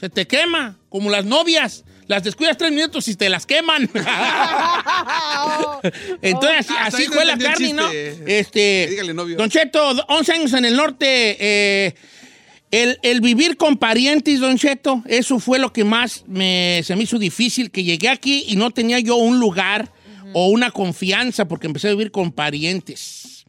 [0.00, 1.84] Se te quema, como las novias.
[2.08, 3.88] Las descuidas tres minutos y te las queman.
[6.20, 7.88] Entonces, así, no fue la carne, ¿no?
[7.90, 9.36] Este, Dígale, novio.
[9.36, 11.36] Don Cheto, 11 años en el norte.
[11.38, 11.94] eh,
[12.72, 17.02] el, el vivir con parientes, Don Cheto, eso fue lo que más me, se me
[17.02, 19.91] hizo difícil, que llegué aquí y no tenía yo un lugar
[20.32, 23.44] o una confianza porque empecé a vivir con parientes.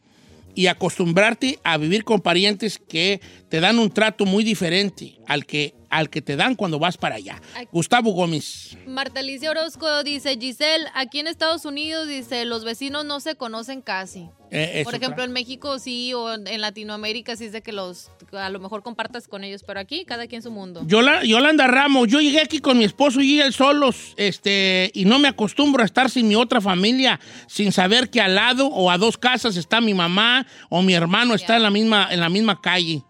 [0.56, 5.74] Y acostumbrarte a vivir con parientes que te dan un trato muy diferente al que,
[5.90, 7.42] al que te dan cuando vas para allá.
[7.72, 8.78] Gustavo Gómez.
[8.86, 13.82] Marta Alicia Orozco dice, Giselle, aquí en Estados Unidos, dice, los vecinos no se conocen
[13.82, 14.28] casi.
[14.56, 15.24] Eh, Por ejemplo, claro.
[15.24, 19.26] en México sí, o en Latinoamérica sí es de que los, a lo mejor compartas
[19.26, 20.82] con ellos, pero aquí cada quien su mundo.
[20.86, 25.18] Yola- Yolanda Ramos, yo llegué aquí con mi esposo y él solos, este, y no
[25.18, 28.98] me acostumbro a estar sin mi otra familia, sin saber que al lado o a
[28.98, 32.60] dos casas está mi mamá o mi hermano está en la misma, en la misma
[32.60, 33.02] calle.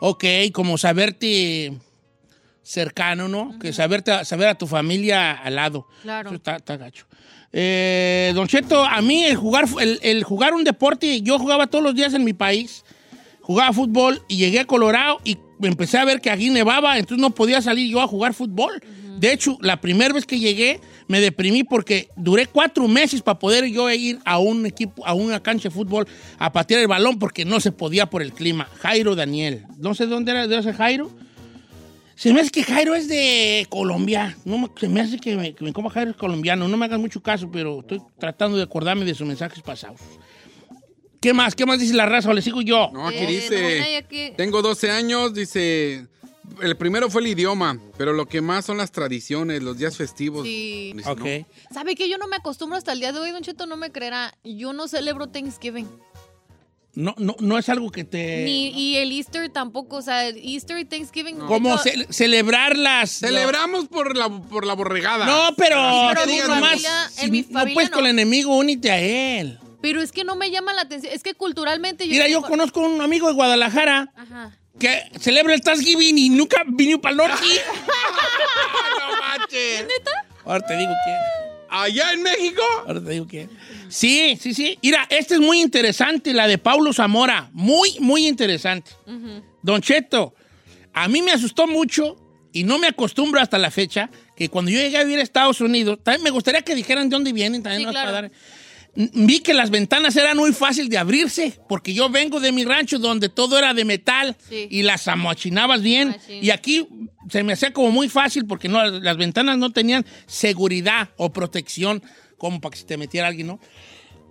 [0.00, 1.72] Ok, como saberte
[2.70, 3.58] cercano, ¿no?
[3.58, 5.86] Que saberte, saber a tu familia al lado.
[6.02, 6.30] Claro.
[6.30, 7.06] Eso está, está gacho.
[7.52, 11.82] Eh, don Cheto, a mí el jugar, el, el jugar un deporte, yo jugaba todos
[11.82, 12.84] los días en mi país,
[13.40, 17.30] jugaba fútbol y llegué a Colorado y empecé a ver que aquí nevaba, entonces no
[17.30, 18.80] podía salir yo a jugar fútbol.
[19.18, 23.66] De hecho, la primera vez que llegué me deprimí porque duré cuatro meses para poder
[23.66, 26.06] yo ir a un equipo, a una cancha de fútbol
[26.38, 28.68] a patear el balón porque no se podía por el clima.
[28.78, 31.10] Jairo Daniel, no sé dónde era de ese Jairo.
[32.20, 34.36] Se me hace que Jairo es de Colombia.
[34.44, 36.68] No me- se me hace que me, que me coma Jairo es colombiano.
[36.68, 40.00] No me hagan mucho caso, pero estoy tratando de acordarme de sus mensajes pasados.
[41.18, 41.54] ¿Qué más?
[41.54, 42.28] ¿Qué más dice la raza?
[42.28, 42.90] ¿O le sigo yo?
[42.92, 46.08] No, aquí Eh, dice, aquí- tengo 12 años, dice,
[46.60, 50.44] el primero fue el idioma, pero lo que más son las tradiciones, los días festivos.
[50.46, 50.92] Sí.
[50.94, 51.20] Dice, Ok.
[51.24, 51.46] no.
[51.72, 53.64] ¿Sabe que yo no me acostumbro hasta el día de hoy, Don Cheto?
[53.64, 54.34] No me creerá.
[54.44, 55.88] Yo no celebro Thanksgiving.
[56.94, 58.42] No, no, no es algo que te...
[58.44, 59.96] Ni, y el Easter tampoco.
[59.96, 61.38] O sea, Easter y Thanksgiving.
[61.38, 63.10] de Como ce- celebrar las...
[63.10, 65.24] Celebramos por la, por la borregada.
[65.24, 65.76] No, pero...
[66.08, 67.96] Pero te mi digo familia- nomás, en mi si no puedes no.
[67.96, 69.58] con el enemigo, únete a él.
[69.80, 71.12] Pero es que no me llama la atención.
[71.14, 72.12] Es que culturalmente yo.
[72.12, 74.58] Mira, yo conozco un amigo de Guadalajara Ajá.
[74.78, 77.44] que celebra el Thanksgiving y nunca vino para el norte.
[78.98, 79.86] no manches.
[80.44, 81.16] Ahora te digo quién.
[81.70, 82.62] Allá en México.
[82.86, 83.48] Ahora te digo quién.
[83.90, 84.78] Sí, sí, sí.
[84.82, 87.50] Mira, esta es muy interesante, la de Paulo Zamora.
[87.52, 88.90] Muy, muy interesante.
[89.62, 90.34] Don Cheto,
[90.94, 92.16] a mí me asustó mucho
[92.52, 95.60] y no me acostumbro hasta la fecha que cuando yo llegué a vivir a Estados
[95.60, 98.12] Unidos, también me gustaría que dijeran de dónde vienen, también Sí, nos claro.
[98.12, 98.30] dar-
[98.96, 102.98] Vi que las ventanas eran muy fácil de abrirse, porque yo vengo de mi rancho
[102.98, 104.66] donde todo era de metal Sí.
[104.68, 106.16] y las amochinabas bien.
[106.28, 106.88] Y aquí
[107.28, 112.02] se me hacía como muy fácil porque no, las ventanas no tenían seguridad o protección
[112.40, 113.60] como para que se te metiera alguien, ¿no?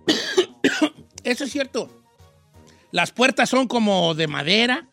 [1.24, 1.88] Eso es cierto.
[2.90, 4.86] Las puertas son como de madera.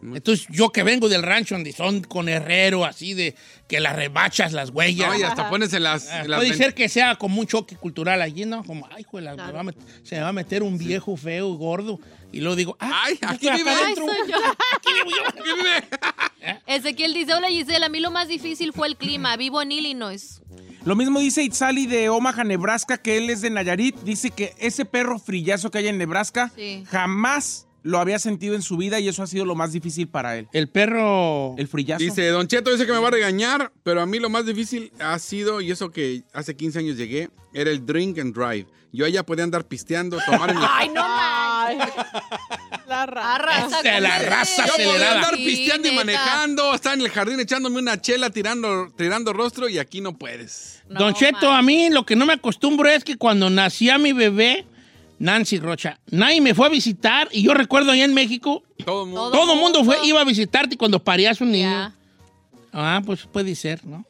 [0.00, 3.34] Entonces, yo que vengo del rancho donde son con herrero, así de
[3.66, 5.08] que las rebachas, las huellas.
[5.08, 6.06] No, y hasta pones en las...
[6.08, 8.62] Ah, en las puede ser que sea como un choque cultural allí, ¿no?
[8.62, 11.48] Como, ay, juela, me va a met- se me va a meter un viejo feo,
[11.54, 11.98] gordo.
[12.30, 13.70] Y luego digo, ah, Ay, aquí vive.
[13.70, 14.06] Ay, adentro.
[14.06, 14.36] soy yo.
[14.76, 16.52] Aquí vivo yo.
[16.66, 19.36] Ezequiel dice: Hola Gisela, a mí lo más difícil fue el clima.
[19.36, 20.42] Vivo en Illinois.
[20.84, 23.96] Lo mismo dice Itzali de Omaha, Nebraska, que él es de Nayarit.
[24.02, 26.84] Dice que ese perro frillazo que hay en Nebraska Sí.
[26.88, 30.36] jamás lo había sentido en su vida y eso ha sido lo más difícil para
[30.36, 30.48] él.
[30.52, 31.54] El perro.
[31.56, 32.02] El frillazo.
[32.02, 34.92] Dice, Don Cheto dice que me va a regañar, pero a mí lo más difícil
[34.98, 38.66] ha sido, y eso que hace 15 años llegué, era el drink and drive.
[38.92, 40.62] Yo allá podía andar pisteando, tomar en mi...
[40.68, 41.02] Ay, no
[41.68, 41.78] Ay,
[42.88, 43.80] la raza.
[43.80, 45.14] Esa, con la raza Yo podía acelerada.
[45.16, 46.04] andar Sí, pisteando y neta.
[46.04, 50.82] manejando, estar en el jardín echándome una chela, tirando, tirando rostro, y aquí no puedes.
[50.88, 51.58] No, Don Cheto, man.
[51.58, 54.66] a mí lo que no me acostumbro es que cuando nacía mi bebé,
[55.18, 59.08] Nancy Rocha, nadie me fue a visitar y yo recuerdo allá en México, Todo el
[59.08, 59.30] mundo.
[59.30, 59.92] Todo todo el mundo mundo.
[59.98, 61.92] fue, iba a visitarte cuando parías un niño.
[62.72, 64.04] Ah, pues puede ser, ¿no?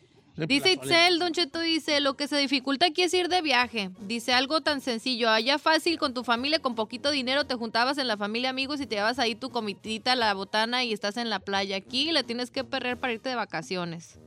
[0.47, 3.91] Dice Itzel, Don Cheto dice, lo que se dificulta aquí es ir de viaje.
[4.01, 8.07] Dice algo tan sencillo, allá fácil con tu familia, con poquito dinero, te juntabas en
[8.07, 11.41] la familia amigos y te llevas ahí tu comitita, la botana y estás en la
[11.41, 11.77] playa.
[11.77, 14.19] Aquí le tienes que perrer para irte de vacaciones.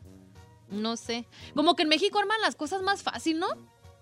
[0.69, 1.25] No sé.
[1.55, 3.47] Como que en México arman las cosas más fácil, ¿no?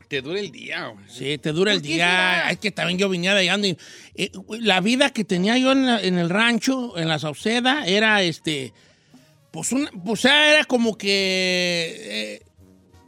[0.08, 1.06] Te dura el día, güey.
[1.08, 2.06] Sí, te dura el ¿Por qué día.
[2.08, 2.52] será?
[2.52, 3.52] Es que también yo venía de allá.
[3.52, 3.78] donde-
[4.16, 8.24] eh, la vida que tenía yo en, la- en el rancho, en la Sauceda, era
[8.24, 8.74] este.
[9.52, 12.42] Pues, una, pues era como que eh,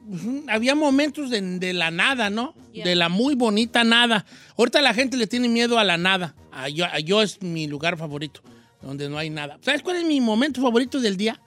[0.10, 2.56] pues, un- había momentos de, de la nada, ¿no?
[2.74, 2.86] Yeah.
[2.86, 4.26] De la muy bonita nada.
[4.58, 6.36] Ahorita la gente le tiene miedo a la nada.
[6.52, 8.42] A yo, a yo es mi lugar favorito,
[8.82, 9.58] donde no hay nada.
[9.62, 11.40] ¿Sabes cuál es mi momento favorito del día?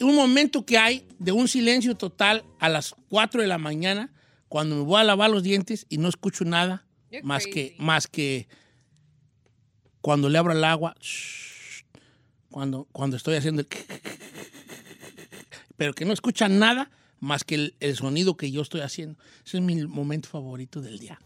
[0.00, 4.10] Un momento que hay de un silencio total a las 4 de la mañana,
[4.48, 7.54] cuando me voy a lavar los dientes y no escucho nada, You're más crazy.
[7.54, 8.48] que, más que
[10.00, 11.41] cuando le abro el agua, shh,
[12.52, 13.68] cuando, cuando estoy haciendo el...
[15.76, 19.18] Pero que no escuchan nada más que el, el sonido que yo estoy haciendo.
[19.44, 21.18] Ese es mi momento favorito del día.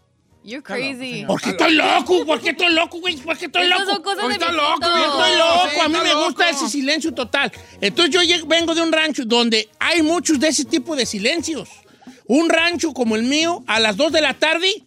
[0.45, 1.25] You're crazy.
[1.27, 3.93] Porque estoy loco, porque estoy loco, güey, porque estoy Estas loco.
[3.95, 4.53] son cosas de viejito.
[4.53, 7.51] loco, Yo estoy loco, Sí, a mí me gusta ese silencio total.
[7.81, 11.69] Entonces yo llego- vengo de un rancho donde hay muchos de ese tipo de silencios.
[12.29, 14.85] Un rancho como el mío, a las 2 de la tarde,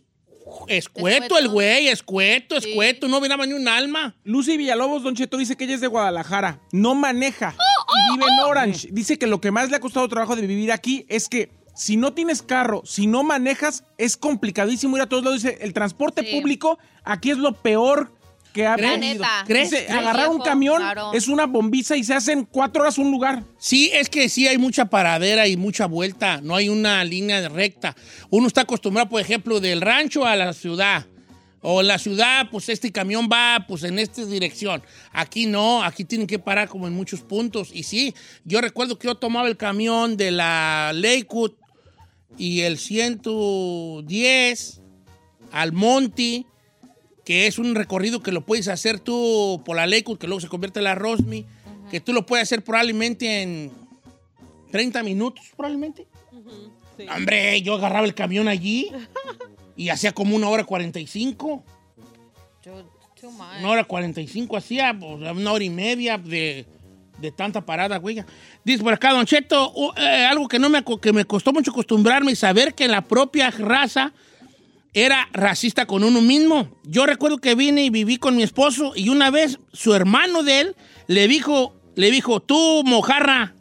[0.67, 1.37] escueto Escueto.
[1.37, 2.69] el güey, escueto, Sí.
[2.69, 4.15] escueto, no miraba ni un alma.
[4.23, 6.59] Lucy Villalobos, Don Cheto, dice que ella es de Guadalajara.
[6.71, 8.89] No maneja y vive en Orange.
[8.91, 11.95] Dice que lo que más le ha costado trabajo de vivir aquí es que si
[11.95, 15.41] no tienes carro, si no manejas, es complicadísimo ir a todos lados.
[15.41, 16.35] Dice, el transporte Sí.
[16.39, 18.11] público aquí es lo peor
[18.53, 18.75] que ha
[19.45, 19.89] ¿Crees?
[19.89, 21.11] agarrar un camión claro.
[21.13, 23.43] es una bombiza y se hacen cuatro horas un lugar.
[23.57, 27.49] Sí, es que sí hay mucha paradera y mucha vuelta, no hay una línea de
[27.49, 27.95] recta.
[28.29, 31.05] Uno está acostumbrado, por ejemplo, del rancho a la ciudad.
[31.61, 34.81] O la ciudad, pues este camión va pues en esta dirección.
[35.11, 37.71] Aquí no, aquí tienen que parar como en muchos puntos.
[37.73, 41.51] Y sí, yo recuerdo que yo tomaba el camión de la Lakewood
[42.37, 44.81] y el 110
[45.51, 46.45] al Monte,
[47.29, 50.47] que es un recorrido que lo puedes hacer tú por la Lakewood, que luego se
[50.47, 51.45] convierte en la Rosme,
[51.91, 53.71] que tú lo puedes hacer probablemente en
[54.71, 56.07] 30 minutos, probablemente.
[56.97, 57.05] Sí.
[57.15, 58.89] Hombre, yo agarraba el camión allí
[59.75, 61.63] y hacía como una hora 45.
[62.65, 62.89] Yo-
[63.21, 63.59] too much.
[63.59, 66.65] Una hora 45 hacía, pues, una hora y media de,
[67.19, 68.23] de tanta parada, güey.
[68.63, 71.69] Dice por acá, Don Cheto, uh, eh, algo que, no me, que me costó mucho
[71.69, 74.13] acostumbrarme y saber que la propia raza
[74.93, 76.69] era racista con uno mismo.
[76.83, 80.61] Yo recuerdo que vine y viví con mi esposo y una vez su hermano de
[80.61, 80.75] él
[81.07, 83.53] le dijo, le dijo, tú, mojarra,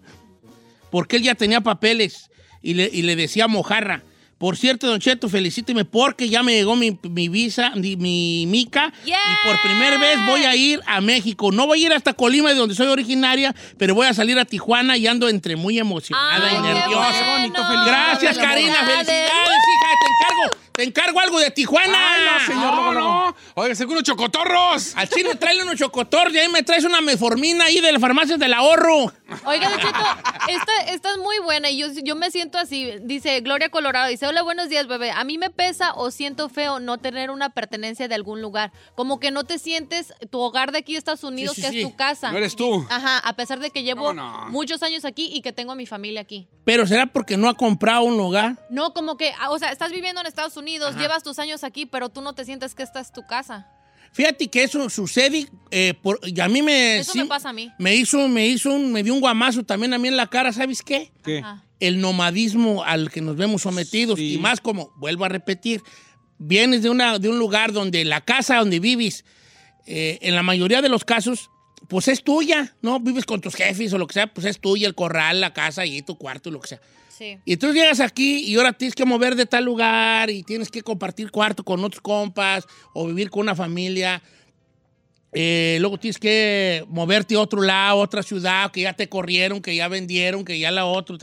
[0.91, 2.31] porque él ya tenía papeles
[2.63, 4.03] y le, y le decía mojarra.
[4.39, 8.93] Por cierto, Don Cheto, felicíteme porque ya me llegó mi, mi visa, mi, mi mica,
[9.05, 9.11] y
[9.45, 11.51] por primera vez voy a ir a México.
[11.51, 14.45] No voy a ir hasta Colima, de donde soy originaria, pero voy a salir a
[14.45, 17.31] Tijuana y ando entre muy emocionada Ay, y nerviosa.
[17.33, 17.85] bueno.
[17.85, 21.93] Gracias, Karina, felicidades, hija, te encargo, te encargo algo de Tijuana.
[21.93, 23.09] Ay, no, señor, luego, luego.
[23.09, 23.37] no.
[23.57, 24.93] Oiga, según unos chocotorros.
[24.95, 28.39] Al chino tráele unos chocotorros y ahí me traes una meformina ahí de las farmacias
[28.39, 29.13] del ahorro.
[29.45, 29.99] Oiga, Don Cheto,
[30.49, 32.93] esta, esta es muy buena y yo, yo me siento así.
[33.03, 35.11] Dice Gloria Colorado, dice, hola, buenos días, bebé.
[35.11, 38.73] A mí me pesa o siento feo no tener una pertenencia de algún lugar.
[38.95, 41.81] Como que no te sientes tu hogar de aquí de Estados Unidos, sí, que sí.
[41.83, 42.33] es tu casa.
[42.33, 42.87] No eres tú.
[42.89, 44.49] Ajá, a pesar de que llevo No, no.
[44.51, 46.49] muchos años aquí y que tengo a mi familia aquí.
[46.65, 48.57] Pero será porque no ha comprado un lugar.
[48.71, 51.85] No, como que, ah, o sea, estás viviendo en Estados Unidos, llevas tus años aquí,
[51.87, 53.67] pero tú no te sientes que esta es tu casa.
[54.13, 56.99] Fíjate que eso sucede, eh, por- y a mí me...
[56.99, 57.71] Eso sí, me pasa a mí.
[57.79, 60.53] Me hizo, me hizo un, me dio un guamazo también a mí en la cara,
[60.53, 61.13] ¿sabes qué?
[61.23, 61.39] ¿Qué?
[61.39, 61.65] Ajá.
[61.81, 64.35] El nomadismo al que nos vemos sometidos Sí.
[64.35, 65.83] y más como, vuelvo a repetir,
[66.39, 69.25] vienes de, una, de un lugar donde la casa donde vives,
[69.87, 71.51] eh, en la mayoría de los casos,
[71.89, 72.99] pues es tuya, ¿no?
[73.01, 75.87] Vives con tus jefes o lo que sea, pues es tuya el corral, la casa
[75.87, 76.81] y tu cuarto y lo que sea.
[77.19, 77.39] Sí.
[77.45, 80.83] Y tú llegas aquí y ahora tienes que mover de tal lugar y tienes que
[80.83, 84.23] compartir cuarto con otros compas o vivir con una familia.
[85.33, 89.61] Eh, luego tienes que moverte a otro lado, a otra ciudad, que ya te corrieron,
[89.61, 91.17] que ya vendieron, que ya la otra.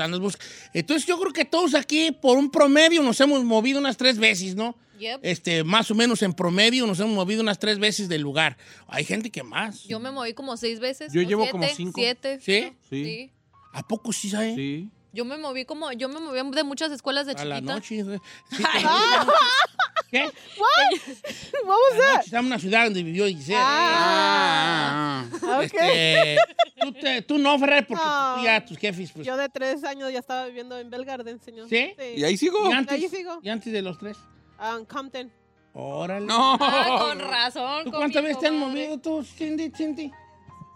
[0.74, 4.56] Entonces yo creo que todos aquí, por un promedio, nos hemos movido unas tres veces,
[4.56, 4.76] ¿no?
[5.00, 5.20] Yep.
[5.24, 8.58] Este, más o menos en promedio nos hemos movido unas tres veces del lugar.
[8.88, 9.84] Hay gente que más.
[9.84, 11.12] Yo me moví como seis veces.
[11.12, 12.00] Yo llevo siete, como cinco.
[12.00, 12.40] Siete.
[12.42, 12.74] ¿Sí?
[12.90, 13.04] Sí.
[13.04, 13.32] Sí.
[13.74, 14.56] ¿A poco sí sabes?
[14.56, 14.90] Sí.
[15.16, 17.74] Yo me moví como, yo me moví de muchas escuelas de A la chiquita.
[17.74, 18.04] noche.
[18.04, 18.20] güey.
[18.52, 18.84] Sí, Ay.
[18.84, 18.90] te-
[20.12, 20.24] ¿Qué?
[20.26, 20.32] What
[21.66, 22.22] was that?
[22.26, 23.58] Está en una ciudad donde vivió Giselle.
[23.60, 25.62] Ah, ok.
[25.64, 26.38] Este,
[26.80, 28.36] tú, te- tú no, Ferrer, porque No.
[28.38, 29.26] tú ya tus jefes, pues.
[29.26, 31.68] Yo de tres años ya estaba viviendo en Belgarden, señor.
[31.70, 31.94] ¿Sí?
[32.16, 32.70] Y ahí sigo.
[32.70, 33.40] ¿Y antes, Ahí sigo.
[33.42, 34.18] ¿Y antes de los tres?
[34.58, 35.32] Ah, en Compton.
[35.74, 36.26] Órale.
[36.26, 36.58] No.
[36.62, 37.84] Ah, con razón.
[37.86, 40.12] ¿Tú con cuántas veces te han movido tú, Cindy, Cindy?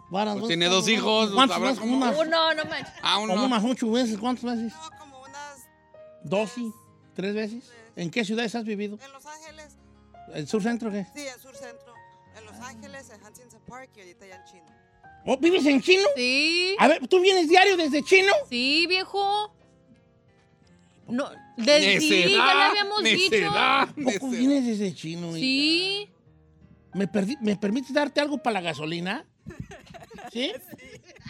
[0.09, 1.79] Varas, Pues tiene dos hijos, ¿Cuántas sabrás veces?
[1.81, 2.93] Como unas, Uno, no manches.
[3.03, 3.45] Ah, como uno.
[3.45, 4.17] unas ocho veces.
[4.17, 4.73] ¿Cuántas veces?
[4.73, 5.67] No, como unas.
[6.23, 6.61] ¿Doce?
[7.13, 7.71] ¿Tres veces?
[7.95, 8.97] ¿En qué ciudades has vivido?
[9.03, 9.75] En Los Ángeles.
[10.33, 11.05] ¿El sur centro qué?
[11.15, 11.93] Sí, en Sur Centro.
[12.37, 14.65] En Los Ángeles, en Huntington Park y ahorita ya en Chino.
[15.25, 16.03] ¿Oh, ¿Vives en Chino?
[16.15, 16.75] Sí.
[16.79, 18.31] A ver, ¿tú vienes diario desde Chino?
[18.49, 19.53] Sí, viejo.
[21.07, 23.31] No, del sí, ya le habíamos dicho.
[23.31, 24.29] necedad, ¿Poco necedad.
[24.31, 25.27] vienes desde Chino?
[25.29, 25.39] hija?
[25.39, 26.09] Sí.
[26.93, 27.09] ¿Me,
[27.41, 29.25] ¿Me permites darte algo para la gasolina?
[30.31, 30.51] ¿Sí?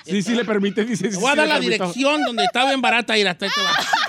[0.06, 1.10] Sí, sí le permite, dice.
[1.20, 3.52] Voy a dar la dirección donde está bien barata ir hasta ahí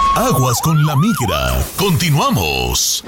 [0.15, 1.63] Aguas con la migra.
[1.77, 3.03] Continuamos.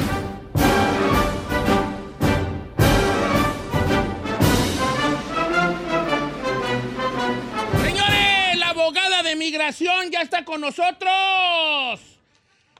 [7.83, 11.99] Señores, la abogada de migración ya está con nosotros.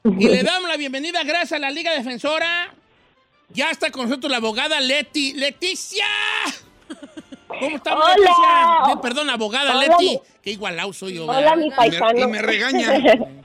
[0.03, 2.73] Y le damos la bienvenida gracias a la Liga Defensora.
[3.49, 5.33] Ya está con nosotros la abogada Leti.
[5.33, 6.05] ¡Leticia!
[7.47, 8.15] ¿Cómo estamos, Hola.
[8.15, 8.93] Leticia?
[8.93, 10.09] Eh, Perdón, abogada Hola, Leti.
[10.09, 11.25] mi- Que igualao soy yo.
[11.25, 11.57] Hola, ¿verdad?
[11.57, 12.19] mi paisano.
[12.19, 12.91] Y me regaña.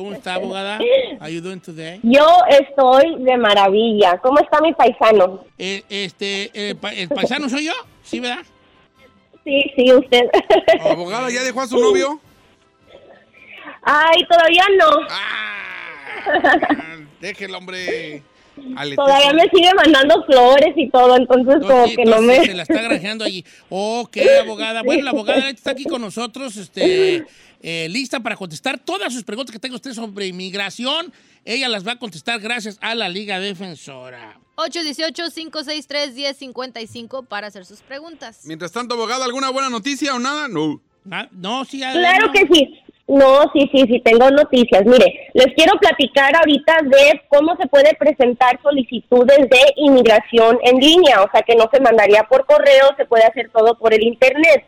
[0.00, 0.78] ¿Cómo está, abogada?
[1.20, 2.00] How you doing today?
[2.02, 4.16] Yo estoy de maravilla.
[4.22, 5.44] ¿Cómo está mi paisano?
[5.58, 7.72] Eh, este, eh, pa- ¿el paisano soy yo?
[8.02, 8.42] ¿Sí, verdad?
[9.44, 10.22] Sí, sí, usted.
[10.80, 12.18] Abogada, ¿ya dejó a su novio?
[13.82, 14.86] Ay, todavía no.
[15.10, 18.22] Ah, Déjelo, hombre.
[18.76, 22.44] Ale, Todavía me sigue mandando flores y todo, entonces como que no me...
[22.44, 23.44] Se la está granjeando allí.
[23.68, 24.82] Ok, abogada.
[24.82, 27.24] Bueno, la abogada está aquí con nosotros, este,
[27.60, 31.12] eh, lista para contestar todas sus preguntas que tenga usted sobre inmigración.
[31.44, 34.38] Ella las va a contestar gracias a la Liga Defensora.
[34.56, 38.40] 818-563-1055 para hacer sus preguntas.
[38.44, 40.48] Mientras tanto, abogada, ¿alguna buena noticia o nada?
[40.48, 40.82] No.
[41.32, 42.78] no, sí, Claro que sí.
[43.10, 44.86] No, sí, sí, sí, tengo noticias.
[44.86, 51.20] Mire, les quiero platicar ahorita de cómo se puede presentar solicitudes de inmigración en línea,
[51.20, 54.64] o sea que no se mandaría por correo, se puede hacer todo por el Internet.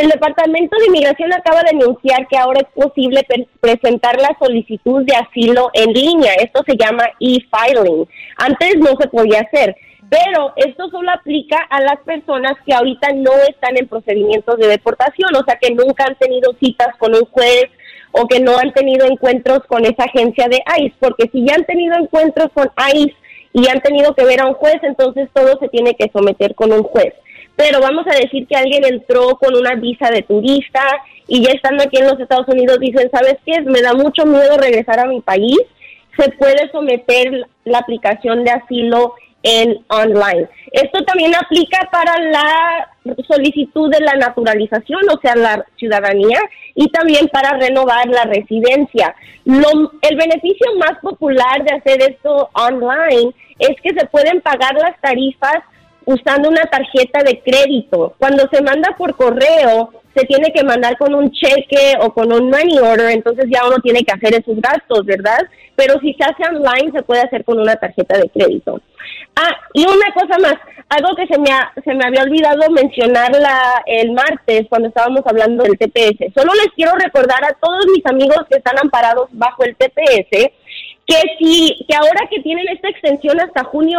[0.00, 5.04] El Departamento de Inmigración acaba de anunciar que ahora es posible pre- presentar la solicitud
[5.04, 6.34] de asilo en línea.
[6.34, 8.06] Esto se llama e-filing.
[8.36, 9.74] Antes no se podía hacer.
[10.08, 15.34] Pero esto solo aplica a las personas que ahorita no están en procedimientos de deportación,
[15.36, 17.64] o sea que nunca han tenido citas con un juez
[18.12, 21.64] o que no han tenido encuentros con esa agencia de ICE, porque si ya han
[21.66, 23.14] tenido encuentros con ICE
[23.52, 26.72] y han tenido que ver a un juez, entonces todo se tiene que someter con
[26.72, 27.12] un juez.
[27.58, 30.80] Pero vamos a decir que alguien entró con una visa de turista
[31.26, 33.60] y ya estando aquí en los Estados Unidos dicen, ¿sabes qué?
[33.62, 35.58] Me da mucho miedo regresar a mi país.
[36.16, 40.48] Se puede someter la aplicación de asilo en online.
[40.70, 42.88] Esto también aplica para la
[43.26, 46.38] solicitud de la naturalización, o sea, la ciudadanía,
[46.76, 49.14] y también para renovar la residencia.
[49.44, 55.00] Lo- el beneficio más popular de hacer esto online es que se pueden pagar las
[55.00, 55.58] tarifas
[56.08, 58.14] usando una tarjeta de crédito.
[58.18, 62.48] Cuando se manda por correo, se tiene que mandar con un cheque o con un
[62.50, 65.38] money order, entonces ya uno tiene que hacer esos gastos, ¿verdad?
[65.76, 68.80] Pero si se hace online, se puede hacer con una tarjeta de crédito.
[69.36, 70.54] Ah, y una cosa más,
[70.88, 75.20] algo que se me, ha- se me había olvidado mencionar la, el martes cuando estábamos
[75.26, 76.32] hablando del TPS.
[76.34, 80.50] Solo les quiero recordar a todos mis amigos que están amparados bajo el TPS
[81.06, 83.98] que si que ahora que tienen esta extensión hasta junio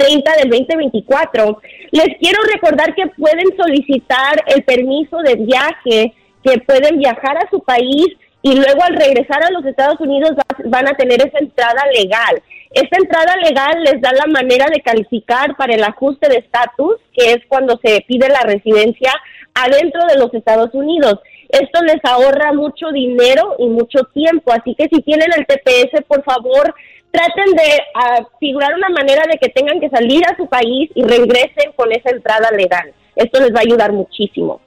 [0.00, 1.60] 30 del 2024,
[1.92, 7.60] les quiero recordar que pueden solicitar el permiso de viaje, que pueden viajar a su
[7.60, 8.06] país
[8.42, 12.40] y luego al regresar a los Estados Unidos va- van a tener esa entrada legal.
[12.72, 17.32] Esta entrada legal les da la manera de calificar para el ajuste de estatus, que
[17.32, 19.12] es cuando se pide la residencia
[19.54, 21.18] adentro de los Estados Unidos.
[21.50, 26.22] Esto les ahorra mucho dinero y mucho tiempo, así que si tienen el TPS, por
[26.22, 26.72] favor,
[27.10, 31.02] traten de ah, figurar una manera de que tengan que salir a su país y
[31.02, 32.92] regresen con esa entrada legal.
[33.16, 34.60] Esto les va a ayudar muchísimo.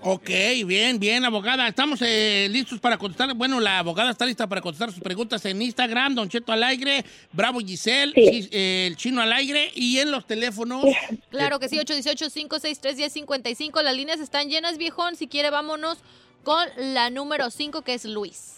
[0.00, 0.30] Ok,
[0.64, 1.66] bien, bien, abogada.
[1.66, 3.34] Estamos eh, listos para contestar.
[3.34, 7.04] Bueno, la abogada está lista para contestar sus preguntas en Instagram, Don Cheto al aire,
[7.32, 10.84] Bravo Giselle, sí, eh, el chino al aire y en los teléfonos.
[11.30, 13.82] Claro que sí, 818-563-1055.
[13.82, 15.16] Las líneas están llenas, viejón.
[15.16, 15.98] Si quiere, vámonos
[16.44, 18.57] con la número 5, que es Luis.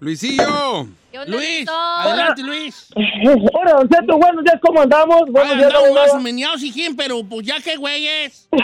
[0.00, 0.86] Luisillo.
[1.10, 1.72] ¿Qué onda, Luis, Luisito?
[1.72, 2.88] adelante, Luis.
[3.54, 5.22] Hola, Don Cheto, buenos días, ¿cómo andamos?
[5.30, 8.48] Buenos Ah, días, andamos más meneados, hijín, pero pues ya que güeyes.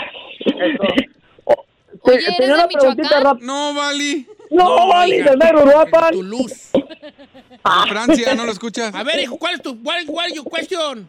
[2.04, 3.24] Oye, ¿eres tenía de una preguntita Michoacán?
[3.24, 3.46] rápida.
[3.46, 4.26] No, Vali.
[4.50, 6.12] No, vale, de Mero Uruapan.
[6.12, 6.70] Tu luz.
[7.88, 8.92] Francia, ¿no lo escuchas?
[8.94, 11.08] A ver, hijo, ¿cuál es tu cuál, cuál es your question?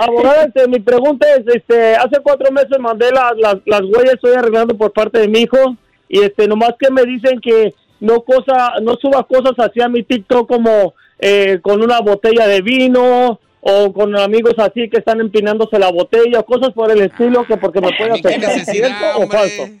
[0.00, 4.34] Abogada, este, mi pregunta es, este, hace cuatro meses mandé las, las, las huellas, estoy
[4.34, 5.76] arreglando por parte de mi hijo,
[6.08, 7.72] y este, nomás que me dicen que
[8.04, 13.40] no cosa, no suba cosas hacia mi TikTok como eh, con una botella de vino,
[13.66, 17.56] o con amigos así que están empinándose la botella, o cosas por el estilo, que
[17.56, 19.62] porque me puede Ni qué afectar, ¿cierto o falso?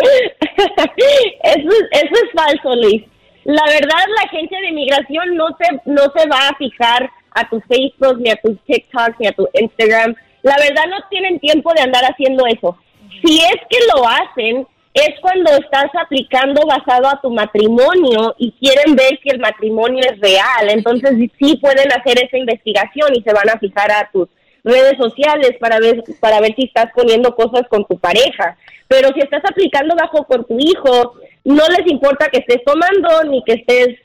[0.00, 3.04] eso, es, eso es falso, Luis.
[3.44, 7.60] La verdad, la agencia de inmigración no se, no se va a fijar a tu
[7.68, 10.16] Facebook, ni a tu TikTok, ni a tu Instagram.
[10.42, 12.76] La verdad, no tienen tiempo de andar haciendo eso.
[13.24, 18.96] Si es que lo hacen, es cuando estás aplicando basado a tu matrimonio y quieren
[18.96, 20.68] ver si el matrimonio es real.
[20.68, 24.28] Entonces, sí pueden hacer esa investigación y se van a fijar a tus
[24.64, 28.56] redes sociales para ver para ver si estás poniendo cosas con tu pareja.
[28.88, 31.14] Pero si estás aplicando bajo con tu hijo,
[31.44, 33.98] no les importa que estés tomando ni que estés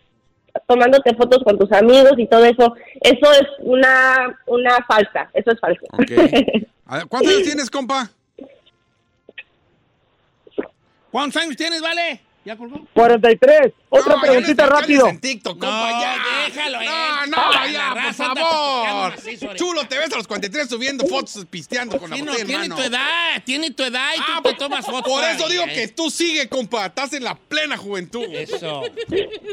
[0.68, 2.76] tomándote fotos con tus amigos y todo eso.
[3.02, 5.86] Eso es una una falsa, eso es falso.
[5.94, 6.12] Ok.
[6.86, 8.12] A ver, ¿Cuántos años tienes, compa?
[11.16, 12.20] ¿Cuántos años tienes, vale?
[12.44, 12.86] ¿Ya colgó?
[12.94, 13.72] 43.
[13.88, 15.08] Otra No, ya preguntita no rápido.
[15.08, 16.18] en TikTok, compa, No, ya.
[16.46, 16.86] déjalo, eh.
[16.86, 19.14] No, no, La ya, por favor.
[19.26, 19.56] eh.
[19.56, 22.48] Chulo, te ves a los 43 subiendo fotos, pisteando con la Sí, no, botella en
[22.62, 25.10] tiene tu edad, tiene tu edad y Ah, tú te tomas fotos.
[25.10, 25.74] Por eso ahí, digo eh.
[25.74, 26.88] que tú sigue, compa.
[26.88, 28.26] Estás en la plena juventud.
[28.30, 28.84] Eso.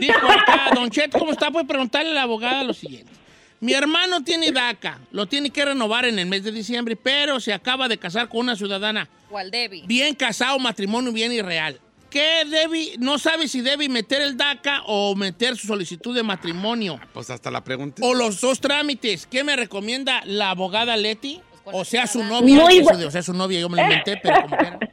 [0.00, 1.52] Dijo acá, Don Chet, ¿cómo está?
[1.52, 3.12] Puede preguntarle a la abogada lo siguiente.
[3.60, 7.52] Mi hermano tiene DACA, lo tiene que renovar en el mes de diciembre, pero se
[7.52, 9.08] acaba de casar con una ciudadana.
[9.32, 9.84] ¿Cuál Debbie?
[9.86, 11.80] Bien casado, matrimonio bien y real.
[12.10, 17.00] ¿Qué debe, no sabe si debe meter el DACA o meter su solicitud de matrimonio?
[17.14, 18.02] Pues hasta la pregunta.
[18.04, 19.26] O los dos trámites.
[19.26, 21.40] ¿Qué me recomienda la abogada Leti?
[21.64, 22.56] O sea, su novia.
[22.62, 24.78] Muy eso bu- de, o sea, su novia, yo me lo inventé, pero como quiera.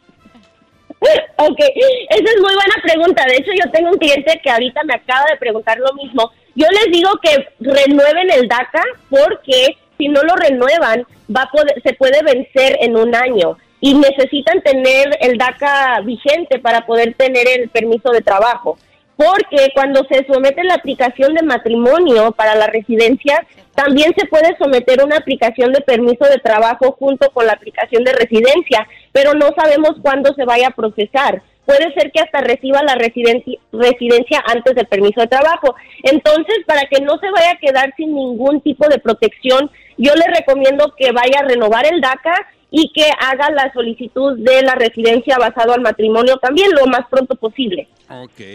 [1.38, 3.24] Ok, esa es muy buena pregunta.
[3.26, 6.30] De hecho, yo tengo un cliente que ahorita me acaba de preguntar lo mismo.
[6.56, 11.82] Yo les digo que renueven el DACA porque si no lo renuevan, va a poder,
[11.84, 17.48] se puede vencer en un año y necesitan tener el DACA vigente para poder tener
[17.48, 18.78] el permiso de trabajo.
[19.16, 25.04] Porque cuando se somete la aplicación de matrimonio para la residencia, también se puede someter
[25.04, 29.96] una aplicación de permiso de trabajo junto con la aplicación de residencia, pero no sabemos
[30.02, 31.42] cuándo se vaya a procesar.
[31.66, 35.76] Puede ser que hasta reciba la residencia, antes del permiso de trabajo.
[36.04, 40.26] Entonces, para que no se vaya a quedar sin ningún tipo de protección, yo le
[40.34, 45.38] recomiendo que vaya a renovar el DACA y que haga la solicitud de la residencia
[45.40, 47.88] basado al matrimonio también lo más pronto posible.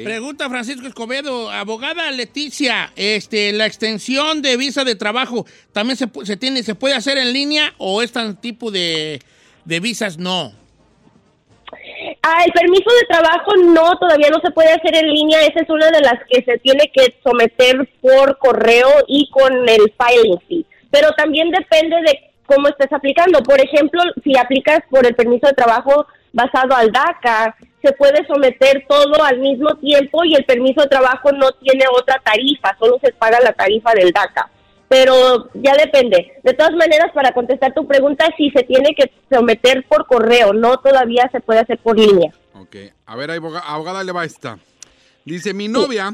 [0.04, 6.24] Pregunta Francisco Escobedo, abogada Leticia, este, la extensión de visa de trabajo también se, pu-
[6.24, 9.20] se tiene, se puede hacer en línea o este tipo de,
[9.64, 10.52] de visas no.
[12.22, 15.40] Ah, el permiso de trabajo no, todavía no se puede hacer en línea.
[15.42, 19.92] Esa es una de las que se tiene que someter por correo y con el
[19.98, 20.66] filing fee.
[20.90, 23.42] Pero también depende de cómo estés aplicando.
[23.42, 28.84] Por ejemplo, si aplicas por el permiso de trabajo basado al DACA, se puede someter
[28.88, 33.12] todo al mismo tiempo y el permiso de trabajo no tiene otra tarifa, solo se
[33.12, 34.50] paga la tarifa del DACA.
[34.88, 36.32] Pero ya depende.
[36.42, 40.76] De todas maneras, para contestar tu pregunta, sí se tiene que someter por correo, no
[40.78, 42.32] todavía se puede hacer por línea.
[42.54, 42.76] Ok,
[43.06, 44.58] a ver, aboga- abogada, le va esta.
[45.24, 46.12] Dice, mi novia,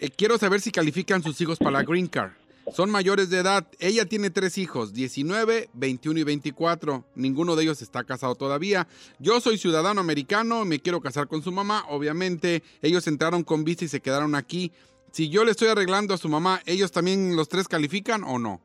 [0.00, 2.30] eh, quiero saber si califican sus hijos para la Green Card.
[2.72, 3.66] Son mayores de edad.
[3.80, 7.04] Ella tiene tres hijos, 19, 21 y 24.
[7.14, 8.86] Ninguno de ellos está casado todavía.
[9.18, 11.84] Yo soy ciudadano americano, me quiero casar con su mamá.
[11.88, 14.72] Obviamente, ellos entraron con visa y se quedaron aquí.
[15.10, 18.60] Si yo le estoy arreglando a su mamá, ¿ellos también los tres califican o no?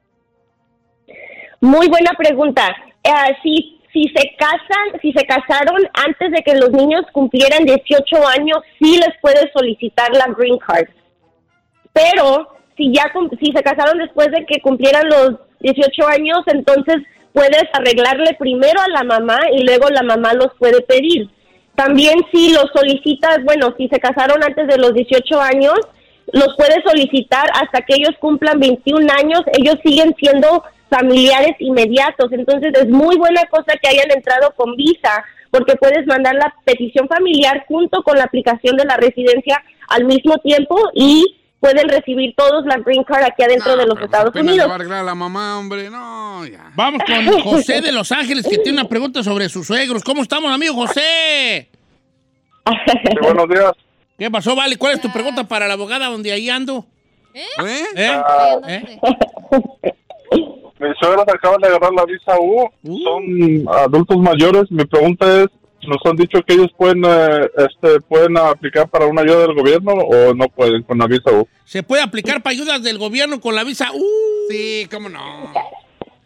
[1.62, 2.68] Muy buena pregunta.
[3.04, 8.58] Eh, si, se casan, si se casaron antes de que los niños cumplieran 18 años,
[8.80, 10.88] sí les puedes solicitar la green card.
[11.94, 12.48] Pero
[12.78, 16.98] si ya si se casaron después de que cumplieran los 18 años, entonces
[17.34, 21.30] puedes arreglarle primero a la mamá y luego la mamá los puede pedir.
[21.76, 25.80] También si los solicitas, bueno, si se casaron antes de los 18 años,
[26.32, 32.32] los puedes solicitar hasta que ellos cumplan 21 años, ellos siguen siendo familiares inmediatos.
[32.32, 37.08] Entonces es muy buena cosa que hayan entrado con visa, porque puedes mandar la petición
[37.08, 42.66] familiar junto con la aplicación de la residencia al mismo tiempo y pueden recibir todos
[42.66, 44.70] la green card aquí adentro de los Estados Unidos.
[44.70, 45.90] va a la mamá, hombre.
[45.90, 46.74] No, ya.
[46.76, 50.04] Vamos con José de Los Ángeles, que tiene una pregunta sobre sus suegros.
[50.04, 51.70] ¿Cómo estamos, amigo José?
[53.22, 53.72] buenos días.
[54.18, 54.76] ¿Qué pasó, Vale?
[54.76, 56.86] ¿Cuál es tu pregunta para la abogada donde ahí ando?
[57.34, 57.46] ¿Eh?
[57.96, 58.12] ¿Eh?
[58.12, 59.00] Ah, ¿Eh?
[60.80, 62.70] Mis suegros acaban de agarrar la visa U.
[63.06, 64.70] Son adultos mayores.
[64.70, 65.48] Mi pregunta es,
[65.88, 69.94] nos han dicho que ellos pueden eh, este pueden aplicar para una ayuda del gobierno
[69.94, 71.48] o no pueden con la visa U.
[71.66, 73.92] ¿Se puede aplicar para ayudas del gobierno con la visa?
[73.94, 75.54] Uh, sí, cómo no.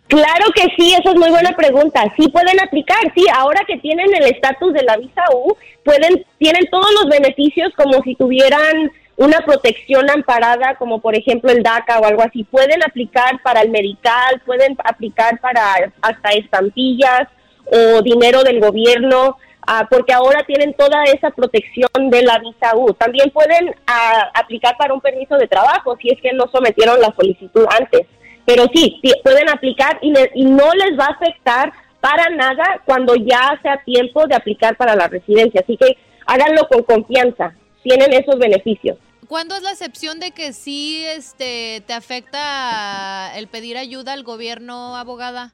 [0.08, 2.02] Claro que sí, esa es muy buena pregunta.
[2.18, 6.66] Sí pueden aplicar, sí, ahora que tienen el estatus de la visa U, pueden tienen
[6.72, 12.06] todos los beneficios como si tuvieran una protección amparada, como por ejemplo el DACA o
[12.06, 12.44] algo así.
[12.46, 17.28] Pueden aplicar para el medical, pueden aplicar para hasta estampillas
[17.66, 19.38] o dinero del gobierno,
[19.68, 22.94] ah, porque ahora tienen toda esa protección de la visa U.
[22.94, 27.14] También pueden ah, aplicar para un permiso de trabajo si es que no sometieron la
[27.16, 28.08] solicitud antes.
[28.46, 33.14] Pero sí, pueden aplicar y, le- y no les va a afectar para nada cuando
[33.16, 35.62] ya sea tiempo de aplicar para la residencia.
[35.62, 37.54] Así que háganlo con confianza.
[37.84, 38.98] Tienen esos beneficios.
[39.28, 44.96] ¿Cuándo es la excepción de que sí este, te afecta el pedir ayuda al gobierno,
[44.96, 45.52] abogada?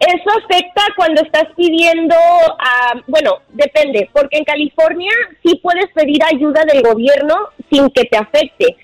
[0.00, 2.14] Eso afecta cuando estás pidiendo,
[2.58, 5.12] ah, bueno, depende, porque en California
[5.44, 7.36] sí puedes pedir ayuda del gobierno
[7.70, 8.76] sin que te afecte.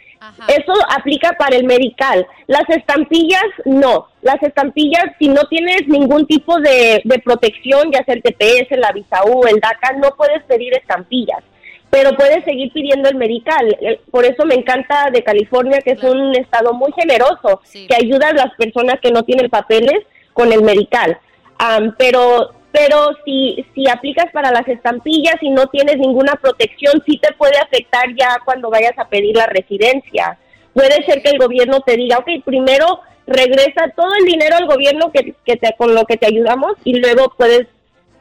[0.48, 2.26] Eso aplica para el medical.
[2.48, 4.08] Las estampillas, no.
[4.20, 8.92] Las estampillas, si no tienes ningún tipo de, de protección, ya sea el TPS, la
[8.92, 11.42] visa U, el DACA, no puedes pedir estampillas.
[11.88, 13.74] Pero puedes seguir pidiendo el medical.
[14.10, 18.34] Por eso me encanta de California, que es un estado muy generoso, que ayuda a
[18.34, 20.04] las personas que no tienen papeles
[20.36, 21.18] con el medical.
[21.58, 27.18] Am, pero pero si, si aplicas para las estampillas y no tienes ninguna protección, sí
[27.18, 30.38] te puede afectar ya cuando vayas a pedir la residencia.
[30.74, 35.10] Puede ser que el gobierno te diga, ok, primero regresa todo el dinero al gobierno
[35.10, 37.66] que, que te, con lo que te ayudamos y luego puedes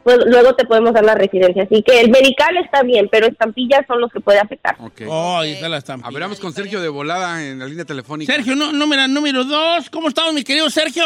[0.05, 1.63] pues, luego te podemos dar la residencia.
[1.63, 4.77] Así que el medical está bien, pero estampillas son los que puede afectar.
[5.07, 5.83] Oh, ahí está la
[6.19, 8.31] vamos con Sergio de volada en la línea telefónica.
[8.31, 9.89] Sergio, no, número, número dos.
[9.89, 11.03] ¿Cómo estamos, mi querido Sergio?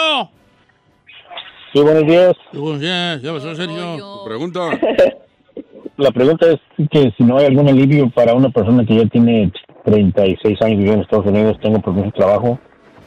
[1.71, 2.33] Sí, buenos días.
[2.51, 4.23] Buenos días, ¿qué pasó, Sergio?
[4.25, 4.71] Pregunta.
[5.97, 6.59] La pregunta es
[6.89, 9.51] que si no hay algún alivio para una persona que ya tiene
[9.85, 12.59] 36 años viviendo en Estados Unidos, tengo permiso de trabajo,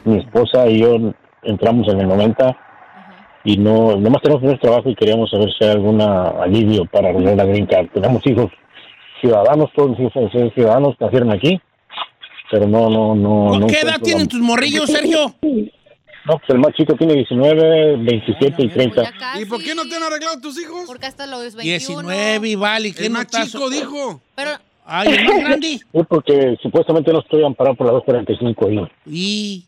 [0.05, 0.95] mi esposa y yo
[1.41, 2.57] entramos en el 90
[3.43, 7.09] y no, nomás tenemos permiso de trabajo y queríamos saber si hay algún alivio para
[7.09, 7.87] arreglar la green card.
[7.93, 8.49] Tenemos hijos
[9.19, 11.59] ciudadanos, todos mis hijos son ciudadanos, nacieron aquí,
[12.49, 13.59] pero no, no, no.
[13.59, 15.33] no ¿Qué edad tienen tus morrillos, Sergio?
[16.25, 19.13] No, pues el más chico tiene 19, 27 y 30.
[19.41, 20.83] ¿Y por qué no te han arreglado tus hijos?
[20.87, 22.01] Porque hasta los 21.
[22.09, 22.93] 19 y vale.
[22.93, 24.21] ¿qué El no más estás- chico dijo.
[24.35, 24.51] Pero
[24.85, 25.67] Ay, el más grande.
[25.93, 29.65] Sí, porque supuestamente no estoy amparado por la 245 y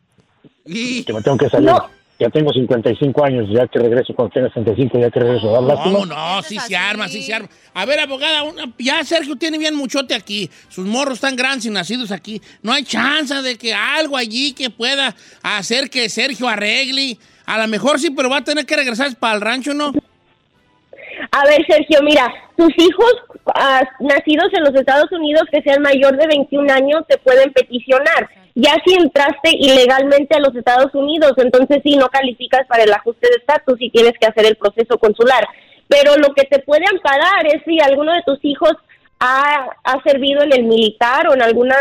[0.66, 1.03] Y...
[1.03, 1.72] que me tengo que salir.
[2.18, 5.63] Ya tengo 55 años, ya que regreso cuando tenga 65, ya que regreso a dar
[5.63, 5.99] lástima.
[5.99, 6.41] ¿Cómo no?
[6.43, 7.49] Sí se arma, sí se arma.
[7.74, 10.49] A ver, abogada, una- ya Sergio tiene bien muchote aquí.
[10.70, 12.41] Sus morros están grandes y nacidos aquí.
[12.61, 15.13] No hay chance de que algo allí que pueda
[15.43, 17.18] hacer que Sergio arregle.
[17.45, 19.91] A lo mejor sí, pero va a tener que regresar para el rancho, ¿no?
[21.32, 23.13] A ver, Sergio, mira, tus hijos
[23.53, 28.30] ah, nacidos en los Estados Unidos que sean mayor de 21 años te pueden peticionar.
[28.55, 33.28] Ya si entraste ilegalmente a los Estados Unidos, entonces sí no calificas para el ajuste
[33.28, 35.45] de estatus y tienes que hacer el proceso consular.
[35.88, 38.72] Pero lo que te puede amparar es si alguno de tus hijos
[39.20, 41.76] ha, ha servido en el militar o en alguna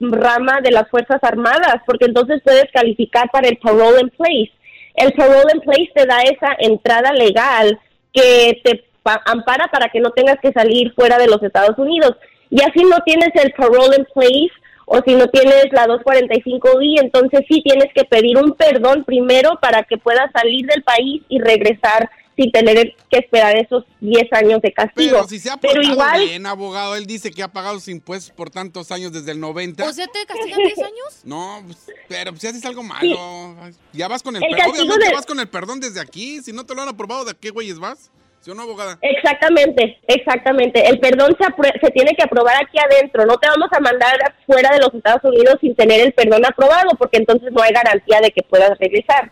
[0.00, 4.52] rama de las Fuerzas Armadas, porque entonces puedes calificar para el parole in place.
[4.94, 7.78] El parole in place te da esa entrada legal
[8.12, 12.16] que te pa- ampara para que no tengas que salir fuera de los Estados Unidos.
[12.50, 14.50] Y así no tienes el parole in place
[14.86, 19.84] o si no tienes la 245i, entonces sí tienes que pedir un perdón primero para
[19.84, 22.10] que puedas salir del país y regresar
[22.40, 25.10] sin tener que esperar esos 10 años de castigo.
[25.16, 27.88] Pero si se ha Pero portado igual, bien, abogado, él dice que ha pagado sus
[27.88, 29.86] impuestos por tantos años desde el 90.
[29.86, 31.20] ¿O sea, te castigan 10 años?
[31.24, 33.54] No, pues, pero si haces algo malo,
[33.92, 34.70] ya vas con el, El perdón.
[34.70, 36.40] Obviamente de- vas con el perdón desde aquí.
[36.42, 38.10] Si no te lo han aprobado, ¿de qué güeyes vas?
[38.40, 38.98] ¿Sí o no, abogada?
[39.02, 40.88] Exactamente, exactamente.
[40.88, 41.44] El perdón se,
[41.78, 43.26] se tiene que aprobar aquí adentro.
[43.26, 44.16] No te vamos a mandar
[44.46, 48.18] fuera de los Estados Unidos sin tener el perdón aprobado, porque entonces no hay garantía
[48.22, 49.30] de que puedas regresar.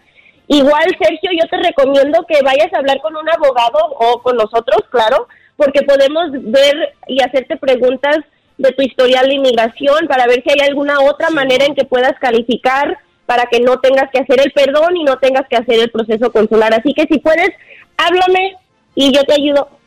[0.49, 4.80] Igual, Sergio, yo te recomiendo que vayas a hablar con un abogado o con nosotros,
[4.90, 8.18] claro, porque podemos ver y hacerte preguntas
[8.57, 12.14] de tu historial de inmigración para ver si hay alguna otra manera en que puedas
[12.18, 15.90] calificar para que no tengas que hacer el perdón y no tengas que hacer el
[15.90, 16.72] proceso consular.
[16.72, 17.51] Así que si puedes,
[17.99, 18.57] háblame
[18.94, 19.68] y yo te ayudo.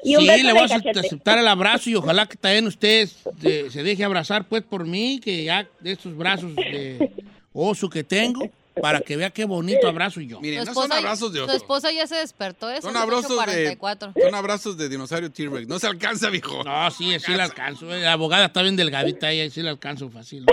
[0.03, 1.01] Y un sí, beso le voy a cachete.
[1.01, 3.07] aceptar el abrazo y ojalá que también usted
[3.37, 7.12] de- se deje abrazar, pues, por mí, que ya de estos brazos de
[7.53, 8.49] oso que tengo,
[8.81, 10.41] para que vea qué bonito abrazo yo.
[10.41, 11.57] Miren, no son abrazos de Su oso.
[11.57, 12.81] esposa ya se despertó, ¿eh?
[12.83, 14.12] Son abrazos de, 8:44.
[14.20, 15.68] son abrazos de dinosaurio T-Rex.
[15.68, 16.64] No se alcanza, viejo.
[16.64, 17.87] No, sí, sí le alcanzo.
[17.87, 20.45] La abogada está bien delgadita ella, sí le alcanzo fácil.
[20.47, 20.53] ¿no?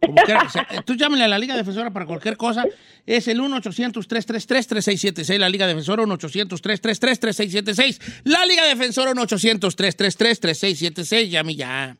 [0.00, 0.66] Como quiera que sea.
[0.70, 2.64] Eh, Tú llámale a la Liga Defensora para cualquier cosa.
[3.06, 5.38] Es el 1-800-333-3676.
[5.38, 8.00] La Liga Defensora 1-800-333-3676.
[8.24, 11.28] La Liga Defensora 1-800-333-3676.
[11.28, 11.96] Llame ya.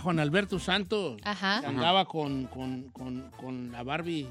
[0.00, 1.20] Juan Alberto Santos.
[1.24, 1.60] Ajá.
[1.60, 4.28] que andaba con, con, con, con la Barbie,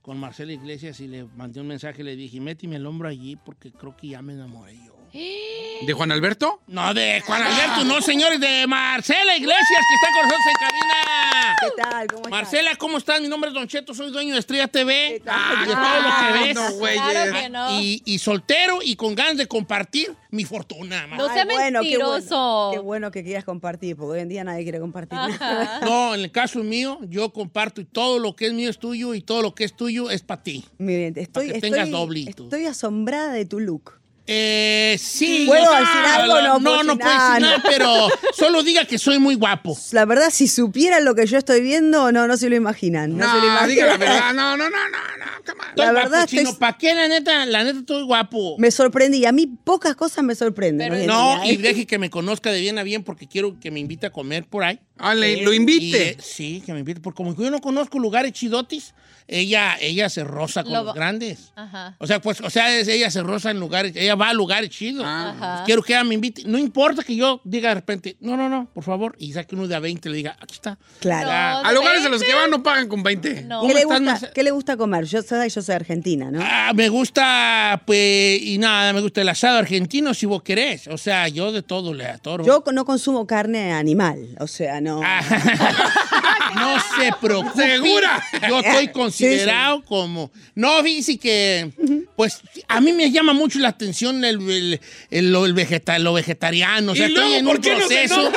[0.00, 2.02] con Marcela Iglesias, y le mandé un mensaje.
[2.04, 5.01] Le dije, méteme el hombro allí porque creo que ya me enamoré yo.
[5.86, 6.60] ¿De Juan Alberto?
[6.68, 11.56] No, de Juan Alberto, no, señores, de Marcela Iglesias, que está con nosotros en cabina.
[11.60, 12.06] ¿Qué tal?
[12.06, 12.30] ¿Cómo estás?
[12.30, 13.20] Marcela, ¿cómo estás?
[13.20, 15.20] Mi nombre es Don Cheto, soy dueño de Estrella TV.
[15.24, 15.64] tal?
[15.64, 16.54] Y de todo lo que ves.
[16.54, 16.78] no.
[16.78, 17.80] Claro que no.
[17.80, 21.06] Y, y soltero y con ganas de compartir mi fortuna.
[21.08, 21.16] ma.
[21.16, 22.12] No sea Ay, bueno, qué bueno.
[22.12, 22.70] mentiroso.
[22.72, 25.18] Qué bueno que quieras compartir, porque hoy en día nadie quiere compartir.
[25.18, 25.80] Ajá.
[25.82, 29.14] No, en el caso mío, yo comparto y todo lo que es mío es tuyo
[29.14, 30.64] y todo lo que es tuyo es para ti.
[30.78, 32.44] Miren, estoy, que estoy, tengas doblito.
[32.44, 34.00] estoy asombrada de tu look.
[34.26, 35.44] Eh, sí.
[35.48, 36.34] ¿Puedo no, decir algo?
[36.40, 37.62] No, No, puedo no, nada, decir nada, no.
[37.68, 39.76] pero solo diga que soy muy guapo.
[39.92, 43.16] La verdad, si supieran lo que yo estoy viendo, no, no se lo imaginan.
[43.16, 43.68] No, se lo No, imaginan.
[43.68, 44.32] diga la verdad.
[44.34, 45.24] No, no, no, no, no.
[45.44, 45.66] come on.
[45.74, 46.42] La guapo, verdad, chino.
[46.42, 47.46] estoy- ¿Para qué, la neta?
[47.46, 48.56] La neta, estoy guapo.
[48.58, 49.26] Me sorprendí.
[49.26, 50.90] A mí pocas cosas me sorprenden.
[50.92, 51.58] Pero No, día, y ¿eh?
[51.58, 54.44] deje que me conozca de bien a bien porque quiero que me invite a comer
[54.46, 54.78] por ahí.
[54.98, 56.08] Ah, le- lo Y, invite.
[56.10, 57.00] eh, sí, que me invite.
[57.00, 58.94] Porque como yo no conozco lugares chidotis,
[59.28, 61.52] ella, ella se roza con Lo- los grandes.
[61.56, 61.96] Ajá.
[61.98, 65.04] O sea, pues, o sea, ella se roza en lugares, ella va a lugares chidos.
[65.06, 65.54] Ajá.
[65.56, 66.42] Pues quiero que ella me invite.
[66.44, 69.66] No importa que yo diga de repente, no, no, no, por favor, y saque uno
[69.68, 70.78] de a 20 y le diga, aquí está.
[71.00, 71.62] Claro.
[71.62, 72.26] No, A lugares a los ¿veinte?
[72.26, 73.42] que van no pagan con 20.
[73.44, 73.60] No.
[73.60, 75.04] ¿Cómo ¿Qué le, gusta, ¿Qué le gusta comer?
[75.06, 76.40] Yo, soy- yo soy argentina, ¿no?
[76.42, 80.88] Ah, me gusta, pues, y nada, me gusta el asado argentino si vos querés.
[80.88, 82.44] O sea, yo de todo le atoro.
[82.44, 85.00] Yo no consumo carne animal, o sea, no.
[86.54, 87.62] no se preocupe.
[87.66, 88.22] ¿Segura?
[88.48, 90.30] Yo estoy considerado como.
[90.54, 91.70] No, fíjese que.
[92.16, 94.80] Pues a mí me llama mucho la atención el, el,
[95.10, 96.92] el- lo, el vegeta- lo vegetariano.
[96.92, 98.30] O sea, ¿Y estoy luego en un no proceso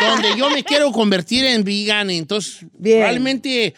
[0.00, 2.10] donde yo me quiero convertir en vegan.
[2.10, 2.98] Entonces, Bien.
[2.98, 3.74] probablemente.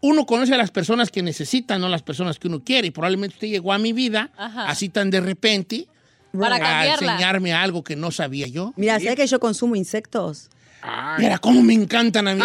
[0.00, 2.86] Uno conoce a las personas que necesitan, no las personas que uno quiere.
[2.86, 4.68] Y probablemente usted llegó a mi vida Ajá.
[4.68, 5.88] así tan de repente
[6.38, 7.12] Para a cambiarla.
[7.14, 8.72] enseñarme algo que no sabía yo.
[8.76, 10.50] Mira, ¿sabes que yo consumo insectos?
[11.18, 12.42] Mira cómo me encantan a mí.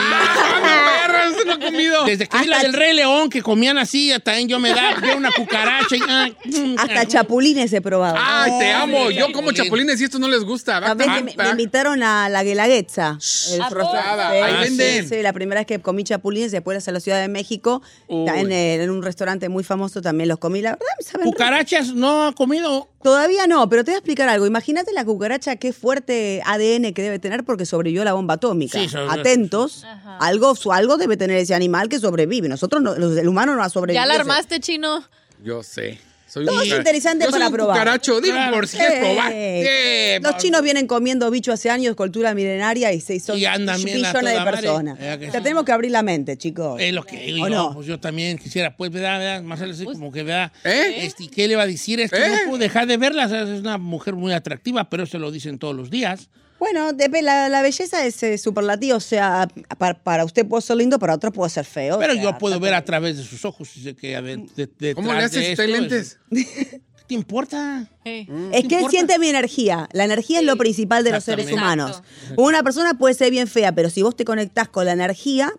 [1.14, 1.28] ¡Ah, perra!
[1.30, 2.06] ¡Eso no he comido!
[2.06, 4.96] Desde que vi la Hasta del Rey León que comían así, también yo me da
[5.18, 6.00] una cucaracha y.
[6.08, 8.16] ah, mm, Hasta ah, chapulines he probado.
[8.20, 9.10] ¡Ay, te amo!
[9.12, 10.78] Yo como chapulines y esto no les gusta.
[10.78, 13.18] A ver, me, me invitaron a la Guelaguetza.
[13.52, 13.92] El ¿A frozen.
[13.92, 14.04] poco?
[14.04, 15.10] Sí, Ahí sí, venden.
[15.10, 17.82] sí, la primera vez que comí chapulines después a la Ciudad de México.
[18.10, 20.62] En, el- en un restaurante muy famoso también los comí.
[20.62, 21.32] La verdad, me saben rico.
[21.38, 22.90] Cucarachas no ha comido.
[23.04, 24.46] Todavía no, pero te voy a explicar algo.
[24.48, 28.80] Imagínate la cucaracha, qué fuerte ADN que debe tener porque sobrevivió la bomba atómica.
[28.80, 29.84] Sí, Atentos.
[29.84, 30.18] Ajá.
[30.20, 32.48] Algo, su- algo debe tener ese animal que sobrevive.
[32.50, 34.04] Nosotros, no- los- el humano no ha sobrevivido.
[34.04, 35.04] Ya la armaste, chino.
[35.44, 36.00] Yo sé.
[36.28, 37.76] Soy Todo un es interesante Yo soy para un probar.
[37.78, 39.32] cucaracho, digo, por si quieres probar.
[39.32, 43.46] Eh, Eh, Los chinos vienen comiendo bicho hace años, cultura milenaria y se son Y
[43.46, 44.98] andan billones de personas.
[45.00, 45.44] Eh, sea, sí.
[45.44, 46.82] tenemos que abrir la mente, chicos.
[46.82, 47.74] Es lo que digo ¿O yo, no?
[47.76, 49.20] pues yo también quisiera, pues, ¿verdad?
[49.20, 49.44] ¿verdad?
[49.44, 50.52] Marcelo, así como que, ¿verdad?
[50.64, 52.00] Este, ¿Qué le va a decir?
[52.00, 52.28] Esto ¿Eh?
[52.28, 55.76] no puedo dejar de verla, es una mujer muy atractiva, pero se lo dicen todos
[55.76, 56.30] los días.
[56.64, 56.92] Bueno,
[57.24, 61.14] la, la belleza es eh, superlativo, o sea, para, para usted puede ser lindo, para
[61.14, 62.00] otro puede ser feo.
[62.00, 64.22] Pero o sea, yo puedo ver a través de sus ojos y sé que a
[64.22, 66.20] ver, de- detrás ¿Cómo le de haces es- lentes?
[66.32, 67.86] ¿Qué te importa?
[68.06, 68.90] Es ¿Te que él importa?
[68.90, 69.90] siente mi energía.
[69.92, 72.02] La energía es lo principal de los seres humanos.
[72.38, 75.52] Una persona puede ser bien fea, pero si vos te conectás con la energía,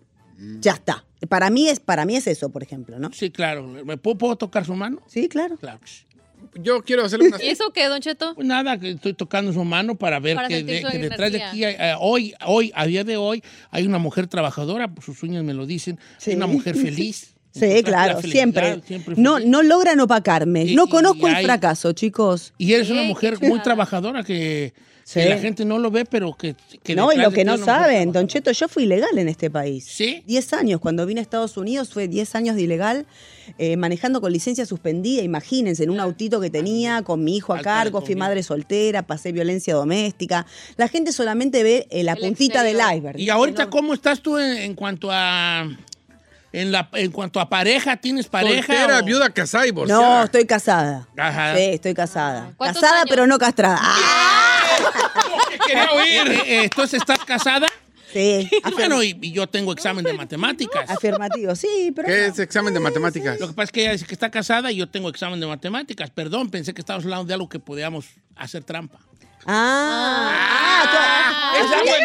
[0.61, 1.05] ya está.
[1.29, 3.11] Para mí es, para mí es eso, por ejemplo, ¿no?
[3.13, 3.67] Sí, claro.
[3.67, 5.03] ¿Me puedo, puedo tocar su mano?
[5.07, 5.57] Sí, claro.
[5.59, 5.81] Claro.
[6.57, 7.43] Yo quiero hacerle una...
[7.43, 8.35] ¿Y eso qué, Don Cheto?
[8.35, 11.65] Pues nada, que estoy tocando su mano para ver Para que, de- detrás de aquí,
[11.65, 15.43] hay- eh, hoy, hoy, a día de hoy, hay una mujer trabajadora, pues sus uñas
[15.45, 17.31] me lo dicen, una mujer feliz.
[17.55, 18.81] Sí, claro, siempre.
[18.85, 20.65] siempre No, no logran opacarme.
[20.65, 22.53] Y- No y conozco el fracaso, chicos.
[22.59, 24.75] Y eres una mujer muy trabajadora que,
[25.07, 25.21] Sí.
[25.21, 28.11] que la gente no lo ve, pero que, que No, y lo que no saben,
[28.11, 29.85] Don Cheto, yo fui ilegal en este país.
[29.87, 30.23] ¿Sí?
[30.27, 30.81] 10 años.
[30.81, 33.05] Cuando vine a Estados Unidos fue 10 años de ilegal,
[33.59, 35.23] eh, manejando con licencia suspendida.
[35.23, 39.31] Imagínense, en un autito que tenía, con mi hijo a cargo, fui madre soltera, pasé
[39.33, 40.47] violencia doméstica.
[40.77, 43.19] La gente solamente ve eh, la puntita del iceberg.
[43.21, 45.69] Y ahorita, ¿cómo estás tú en, en cuanto a...
[46.51, 48.75] En, la, en cuanto a pareja, ¿tienes pareja?
[48.75, 50.19] Soltera, o- viuda, casada y divorciada.
[50.21, 51.09] No, estoy casada.
[51.17, 51.57] Ajá.
[51.57, 52.53] Sí, estoy casada.
[52.57, 53.11] ¿Cuántos Casada, años?
[53.11, 53.79] pero no castrada.
[53.83, 54.34] ¡Ah!
[55.75, 55.93] Quería
[56.25, 56.33] oír.
[56.33, 57.67] Eh, eh, entonces, ¿estás casada?
[58.13, 58.49] Sí.
[58.75, 60.89] Bueno, y, y yo tengo examen de matemáticas.
[60.89, 62.07] Afirmativo, sí, pero.
[62.07, 62.33] ¿Qué no.
[62.33, 63.41] es examen de matemáticas?
[63.41, 65.47] Lo que pasa es que ella dice que está casada y yo tengo examen de
[65.49, 66.11] matemáticas.
[66.11, 68.07] Perdón, pensé que estábamos hablando de algo que podíamos
[68.37, 68.99] hacer trampa.
[69.47, 71.53] Ah,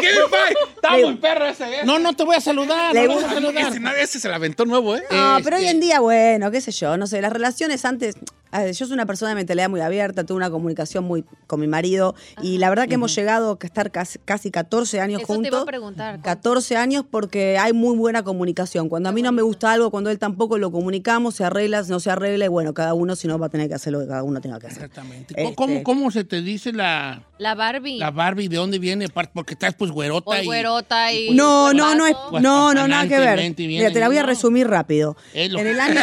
[0.02, 0.40] ¿qué le fue?
[0.76, 1.82] Está muy perro ese, ¿eh?
[1.86, 2.94] No, no te voy a saludar.
[2.94, 3.98] Le no te voy a gusta- saludar.
[4.00, 5.04] Ese, se la aventó nuevo, ¿eh?
[5.12, 8.16] No, Este- pero hoy en día, bueno, qué sé yo, no sé, las relaciones antes,
[8.52, 12.16] yo soy una persona de mentalidad muy abierta, tuve una comunicación muy con mi marido
[12.42, 15.58] y la verdad que hemos llegado a estar casi, casi 14 años Eso te iba
[15.58, 15.66] a juntos.
[15.66, 16.22] preguntar.
[16.22, 18.90] 14 años porque hay muy buena comunicación.
[18.90, 22.00] Cuando a mí no me gusta algo, cuando él tampoco lo comunicamos, se arregla, no
[22.00, 24.08] se arregla y bueno, cada uno si no va a tener que hacer lo que
[24.08, 24.84] cada uno tenga que hacer.
[24.84, 25.34] Exactamente.
[25.38, 27.98] Este- ¿Cómo, ¿Cómo se te dice la, La Barbie.
[27.98, 28.50] la Barbie?
[28.50, 29.08] ¿De dónde viene?
[29.10, 30.46] Porque estás pues güerota Por y...
[30.46, 31.32] güerota y...
[31.32, 32.40] No, no, no es, cuerpazo.
[32.42, 33.56] no, no, nada que ver.
[33.58, 35.16] Mira, te la voy a resumir rápido.
[35.34, 36.02] En el año,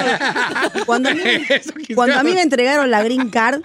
[0.87, 1.23] cuando a mí,
[1.95, 3.61] cuando a mí me entregaron la green card,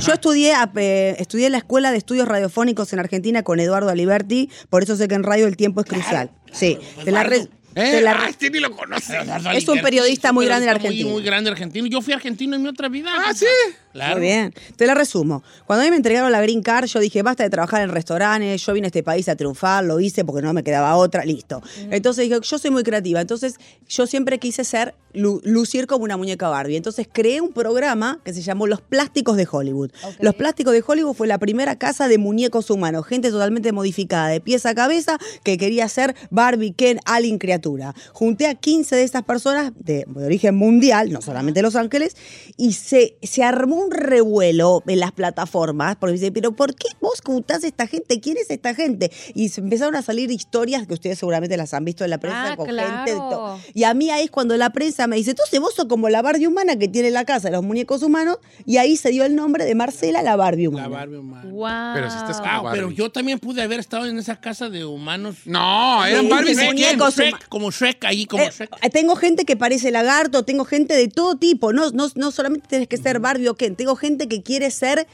[0.00, 3.88] yo estudié, a- eh, estudié en la Escuela de Estudios Radiofónicos en Argentina con Eduardo
[3.88, 6.30] Aliberti, por eso sé que en radio el tiempo es crucial.
[6.52, 8.00] Sí, te la re- ¿Eh?
[8.02, 9.16] la Ah, re- este ni lo conoce.
[9.54, 11.04] Es un periodista muy grande en Argentina.
[11.04, 11.86] Muy, muy grande argentino.
[11.88, 13.10] Yo fui argentino en mi otra vida.
[13.16, 13.46] Ah, ¿sí?
[13.94, 14.16] Claro.
[14.16, 14.52] Muy bien.
[14.76, 15.42] Te la resumo.
[15.66, 18.60] Cuando a mí me entregaron la Green Card, yo dije, basta de trabajar en restaurantes,
[18.66, 21.62] yo vine a este país a triunfar, lo hice porque no me quedaba otra, listo.
[21.90, 23.54] Entonces dije, yo soy muy creativa, entonces
[23.88, 26.76] yo siempre quise ser, lu- lucir como una muñeca Barbie.
[26.76, 29.92] Entonces creé un programa que se llamó Los Plásticos de Hollywood.
[30.18, 34.40] Los Plásticos de Hollywood fue la primera casa de muñecos humanos, gente totalmente modificada, de
[34.40, 37.94] pies a cabeza, que quería ser Barbie, Ken, Alien, criatura.
[38.12, 42.16] Junté a 15 de estas personas de, de origen mundial, no solamente de Los Ángeles,
[42.56, 47.20] y se, se armó un revuelo en las plataformas, porque dice, pero ¿por qué vos
[47.24, 48.20] juntás a esta gente?
[48.20, 49.10] ¿Quién es esta gente?
[49.34, 52.52] Y se empezaron a salir historias que ustedes seguramente las han visto en la prensa
[52.52, 52.88] Ah, con claro.
[52.96, 53.58] gente de todo.
[53.74, 56.22] Y a mí ahí es cuando la prensa me dice, entonces vos sos como la
[56.22, 59.34] Barbie humana que tiene la casa de los muñecos humanos, y ahí se dio el
[59.36, 60.88] nombre de Marcela, la Barbie humana.
[60.88, 61.50] La Barbie humana.
[61.50, 61.94] Wow.
[61.94, 62.78] Pero si estás Ah, Barbie.
[62.80, 65.36] pero yo también pude haber estado en esa casa de humanos.
[65.44, 67.14] No, eran Sí, Barbies muñecos.
[67.16, 68.70] Shrek, como Shrek ahí, como Eh, Shrek.
[68.82, 71.72] eh, tengo gente que parece lagarto, tengo gente de todo tipo.
[71.72, 75.06] No, no, no solamente tienes que ser Barbie o Ken, tengo gente que quiere ser.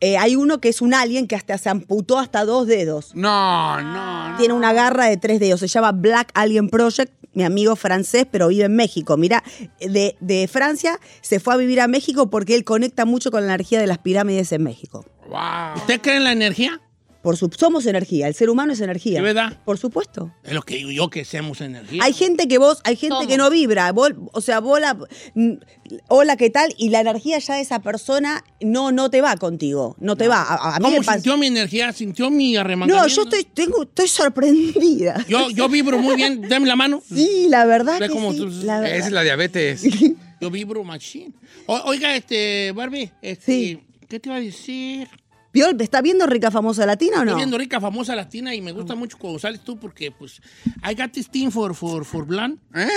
[0.00, 3.12] eh, hay uno que es un alien que hasta se amputó hasta dos dedos.
[3.14, 4.36] No, no, no.
[4.38, 5.60] Tiene una garra de tres dedos.
[5.60, 7.12] Se llama Black Alien Project.
[7.32, 9.16] Mi amigo francés, pero vive en México.
[9.16, 9.44] Mira,
[9.78, 13.54] de, de Francia se fue a vivir a México porque él conecta mucho con la
[13.54, 15.04] energía de las pirámides en México.
[15.28, 15.76] Wow.
[15.76, 16.80] ¿Usted cree en la energía?
[17.22, 19.18] Por su, somos energía, el ser humano es energía.
[19.18, 19.58] ¿De verdad?
[19.66, 20.32] Por supuesto.
[20.42, 22.02] Es lo que digo yo, que seamos energía.
[22.02, 24.96] Hay gente que vos, hay gente que no vibra, vos- o sea, vos la,
[26.08, 26.72] hola, ¿qué tal?
[26.78, 30.42] Y la energía ya de esa persona no, no te va contigo, no te va.
[30.42, 31.92] A, a mí ¿Cómo me pasa- sintió mi energía?
[31.92, 33.02] ¿Sintió mi arremangamiento?
[33.06, 35.24] No, yo estoy, tengo, estoy sorprendida.
[35.28, 36.48] Yo, yo vibro muy bien.
[36.48, 37.02] Dame la mano.
[37.06, 38.96] Sí, la verdad Ve que cómo sí, tú- la verdad.
[38.96, 39.82] Esa es la diabetes.
[40.40, 41.34] Yo vibro machine.
[41.66, 43.80] O- oiga, este, Barbie, este, Sí.
[44.08, 45.06] ¿qué te iba a decir?
[45.52, 47.30] Viol, ¿Está viendo Rica Famosa Latina o no?
[47.32, 50.40] Estoy viendo rica, famosa latina y me gusta mucho cuando sales tú porque, pues,
[50.88, 52.58] I got this thing for, for, for blonde.
[52.74, 52.88] ¿Eh?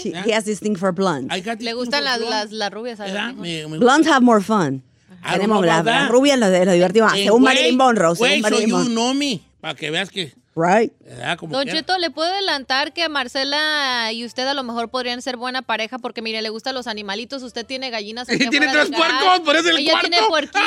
[0.00, 1.36] Sí, he has this thing for blondes.
[1.36, 2.34] I got this Le gustan las, blonde.
[2.36, 2.98] las, las rubias.
[3.36, 4.82] Me, me Blondes have more fun.
[5.08, 7.16] Don't Tenemos las rubias, lo, lo divertido más.
[7.18, 8.14] Eh, Según Marilyn Monroe.
[8.16, 8.88] Güey, Monroe.
[8.88, 10.92] nomi, para que veas que Right.
[11.38, 11.80] Como Don quiera.
[11.80, 15.98] Cheto, ¿le puedo adelantar que Marcela y usted a lo mejor podrían ser buena pareja?
[15.98, 18.28] Porque, mire, le gustan los animalitos, usted tiene gallinas.
[18.32, 20.08] Y tiene tres puercos, por eso el Ella cuarto.
[20.10, 20.62] tiene puerquitos.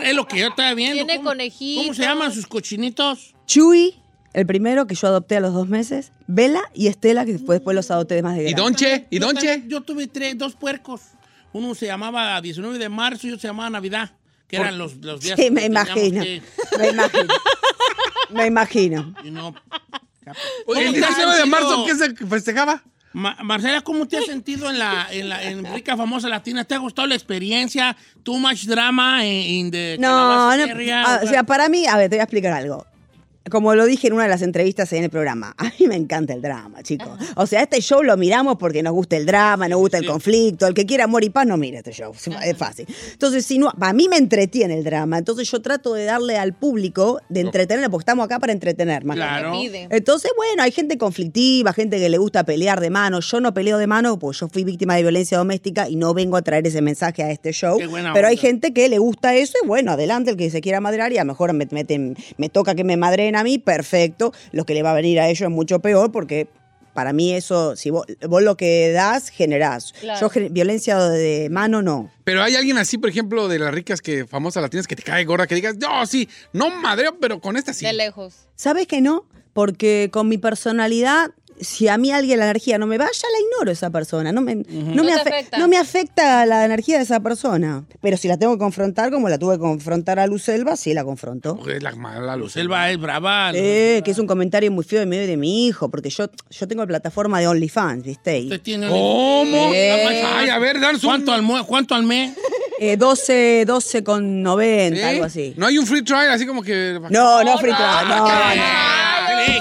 [0.04, 0.94] Es lo que yo estaba viendo.
[0.96, 1.82] Tiene ¿Cómo- conejitos.
[1.84, 3.34] ¿Cómo se llaman sus cochinitos?
[3.46, 3.96] Chuy,
[4.32, 6.12] el primero que yo adopté a los dos meses.
[6.26, 8.62] Bella y Estela, que después, después los adopté de más de ¿Y grande.
[8.62, 9.06] Donche?
[9.10, 9.64] ¿Y Donche?
[9.66, 11.00] Yo tuve tres, dos puercos.
[11.52, 14.12] Uno se llamaba 19 de marzo y otro se llamaba Navidad,
[14.48, 16.22] que eran los, los días Sí, que me imagino.
[16.22, 16.42] que-
[16.78, 17.28] Me imagino.
[18.30, 19.14] Me imagino.
[19.24, 19.54] y no-
[20.66, 22.82] Oye, ¿El ¿Cómo te has 19 de marzo qué se festejaba?
[23.12, 26.64] Ma- Marcela, ¿cómo te has sentido en la, en la en Rica Famosa Latina?
[26.64, 27.96] ¿Te ha gustado la experiencia?
[28.24, 30.50] ¿Too much drama in, in the No, no.
[30.50, 31.04] area?
[31.06, 32.84] ah, o sea, para mí, a ver, te voy a explicar algo.
[33.50, 36.32] Como lo dije en una de las entrevistas en el programa, a mí me encanta
[36.32, 37.08] el drama, chicos.
[37.36, 40.66] O sea, este show lo miramos porque nos gusta el drama, nos gusta el conflicto.
[40.66, 42.86] El que quiera amor y paz no mira este show, es fácil.
[43.12, 45.18] Entonces, si no, a mí me entretiene el drama.
[45.18, 49.16] Entonces, yo trato de darle al público de entretenerlo, porque estamos acá para entretener más.
[49.16, 49.52] Claro.
[49.90, 53.20] Entonces, bueno, hay gente conflictiva, gente que le gusta pelear de mano.
[53.20, 56.36] Yo no peleo de mano porque yo fui víctima de violencia doméstica y no vengo
[56.36, 57.78] a traer ese mensaje a este show.
[57.78, 60.60] Qué buena Pero hay gente que le gusta eso y bueno, adelante el que se
[60.60, 63.58] quiera madrear y a lo mejor me, meten- me toca que me madreen a mí,
[63.58, 64.32] perfecto.
[64.52, 66.48] Lo que le va a venir a ellos es mucho peor porque
[66.94, 69.92] para mí eso, si vos, vos lo que das, generás.
[70.00, 70.30] Claro.
[70.32, 72.10] Yo violencia de mano no.
[72.22, 75.24] Pero hay alguien así, por ejemplo, de las ricas que famosas latinas que te cae
[75.24, 77.84] gorda, que digas, no, sí, no madreo, pero con esta sí.
[77.84, 78.46] De lejos.
[78.54, 79.26] ¿Sabes que no?
[79.52, 83.38] Porque con mi personalidad, si a mí alguien la energía no me va, ya la
[83.40, 84.32] ignoro esa persona.
[84.32, 85.58] No me, no No me, afecta.
[85.58, 87.84] no me afecta la energía de esa persona.
[88.00, 91.04] Pero si la tengo que confrontar, como la tuve que confrontar a Lucelva, sí la
[91.04, 91.56] confronto.
[91.56, 92.52] Porque es la mala luz.
[92.52, 93.52] Selva es brava.
[93.52, 96.68] Sí, que es un comentario muy feo de medio de mi hijo, porque yo, yo
[96.68, 98.38] tengo plataforma de OnlyFans, ¿viste?
[98.38, 99.70] Y, Usted tiene ¿Cómo?
[99.72, 100.22] Eh.
[100.24, 101.00] Ay, a ver, un...
[101.00, 102.34] ¿Cuánto al, ¿Cuánto al mes?
[102.80, 105.02] eh, 12, 12 con 90, ¿Sí?
[105.02, 105.54] algo así.
[105.56, 106.98] No hay un free trial, así como que...
[107.10, 109.03] No, no, free trial, no, no.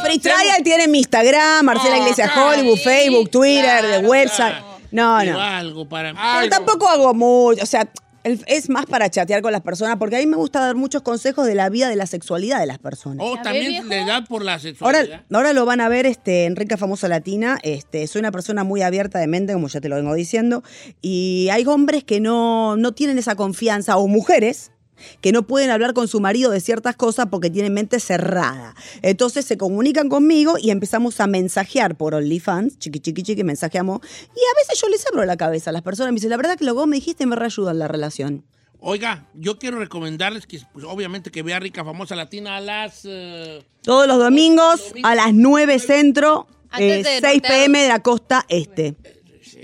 [0.04, 4.56] Free trial tiene mi Instagram, Marcela Iglesias Hollywood, Facebook, Twitter, de website.
[4.92, 5.40] No, no.
[5.40, 6.14] algo para...
[6.14, 7.90] Pero tampoco hago mucho, o sea,
[8.24, 11.46] es más para chatear con las personas, porque a mí me gusta dar muchos consejos
[11.46, 13.26] de la vida, de la sexualidad de las personas.
[13.28, 15.02] Oh, también le da por la sexualidad.
[15.02, 17.58] Ahora, ahora lo van a ver este, en Rica Famosa Latina.
[17.64, 20.64] Este, soy una persona muy abierta de mente, como ya te lo vengo diciendo.
[21.02, 24.72] Y hay hombres que no, no tienen esa confianza, o mujeres
[25.22, 28.76] que no pueden hablar con su marido de ciertas cosas porque tienen mente cerrada.
[29.02, 34.00] Entonces se comunican conmigo y empezamos a mensajear por OnlyFans, chiqui, chiqui, chiqui, mensajeamos.
[34.04, 36.12] Y a veces yo les abro la cabeza a las personas.
[36.12, 38.44] Me dicen, la verdad que lo que vos me dijiste me reayuda en la relación.
[38.86, 43.02] Oiga, yo quiero recomendarles que, pues, obviamente, que vea Rica Famosa Latina a las...
[43.06, 46.48] eh, Todos los domingos a las 9 centro,
[46.78, 47.42] eh, de 6 nortear.
[47.42, 48.96] pm de la costa este.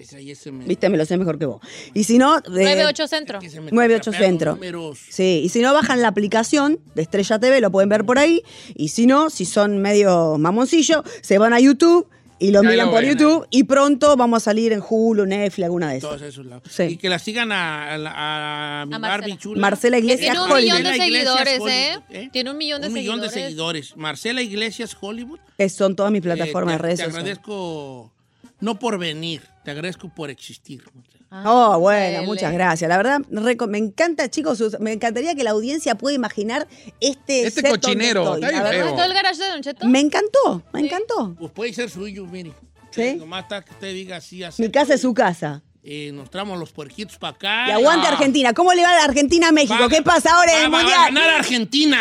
[0.01, 1.61] Ese- ese me- Viste, me lo sé mejor que vos.
[1.93, 3.39] Y si no, de 9-8 centro.
[3.39, 4.53] que se me 9-8 atrapearon centro.
[4.55, 4.99] números.
[5.09, 8.41] Sí, y si no bajan la aplicación de Estrella TV, lo pueden ver por ahí.
[8.75, 12.07] Y si no, si son medio mamoncillos, se van a YouTube
[12.41, 13.45] y lo miran lo por YouTube.
[13.49, 16.29] Y pronto vamos a salir en Hulu, Netflix, alguna de Todos esas.
[16.29, 16.63] esos lados.
[16.69, 16.83] Sí.
[16.83, 19.37] Y que la sigan a, a, a mi A Barbie Marcela.
[19.37, 19.61] chula.
[19.61, 20.77] Marcela Iglesias Tiene un Hollywood.
[20.79, 21.97] millón de seguidores, ¿eh?
[22.07, 23.87] Hollywood, Tiene un millón de un millón de seguidores.
[23.87, 23.97] seguidores.
[23.97, 25.39] Marcela Iglesias Hollywood.
[25.57, 27.37] Que son todas mis plataformas Eh, de redes te, te sociales.
[27.39, 28.13] agradezco,
[28.59, 30.83] no por venir, te agradezco por existir.
[31.31, 32.25] Oh, bueno, Dele.
[32.25, 32.89] muchas gracias.
[32.89, 34.61] La verdad, me encanta, chicos.
[34.79, 36.67] Me encantaría que la audiencia pueda imaginar
[36.99, 38.35] este, Este set donde cochinero, estoy.
[38.43, 38.95] está La bien verdad, feo.
[38.95, 39.87] ¿Todo el garage de Don Cheto?
[39.87, 41.35] Me encantó, me encantó.
[41.37, 42.51] Pues puede ser suyo, mire.
[42.89, 43.13] Sí.
[43.17, 44.59] Nomás está que usted diga así, así.
[44.63, 45.61] Mi casa es su casa.
[45.83, 47.67] Eh, nos traemos los puerquitos para acá.
[47.67, 48.11] Y aguante Ah.
[48.13, 48.53] Argentina.
[48.53, 49.77] ¿Cómo le va a Argentina a México?
[49.79, 51.05] Va- ¿Qué pasa ahora en el va- va a Mundial?
[51.13, 51.97] ganar Argentina.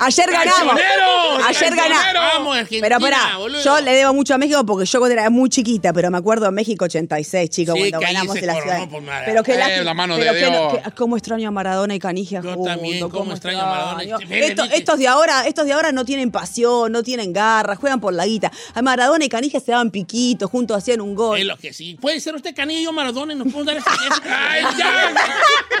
[0.00, 0.74] Ayer ganamos.
[0.74, 1.44] ¡Traicioneros!
[1.46, 1.88] Ayer ¡Traicioneros!
[2.04, 2.32] ganamos.
[2.34, 3.62] Vamos, Argentina, Pero espera, boludo.
[3.62, 6.46] yo le debo mucho a México porque yo cuando era muy chiquita, pero me acuerdo
[6.46, 8.88] de México 86, chicos, Sí, cuando que ahí ganamos se en la coronó ciudad.
[8.88, 9.24] por Maradona.
[9.26, 12.40] Pero que Eh, la mano pero de no- que- cómo extraño a Maradona y Canigia
[12.40, 14.28] Yo juntos, también, cómo extraño a Maradona y- extraño.
[14.30, 18.12] Vele, Estos, de ahora, estos de ahora no tienen pasión, no tienen garra, juegan por
[18.14, 18.50] la guita.
[18.74, 21.38] A Maradona y Canigia se daban piquitos, juntos hacían un gol.
[21.38, 21.96] Es lo que sí.
[22.00, 23.88] Puede ser usted Canillo y yo Maradona y nos podemos dar ese...
[23.90, 25.14] ese- ¡Ay, ya!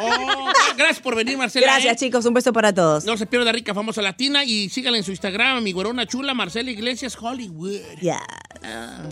[0.02, 1.66] Oh, gracias por venir, Marcela.
[1.66, 1.96] Gracias, ¿eh?
[2.06, 3.04] chicos, un beso para todos.
[3.04, 6.70] No se pierda Rica Famosa Latina y síganla en su Instagram, mi güerona chula, Marcela
[6.70, 7.80] Iglesias Hollywood.
[8.00, 8.20] Ya.
[8.62, 9.08] Ah.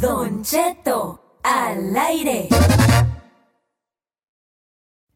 [0.00, 2.48] Don Cheto al aire.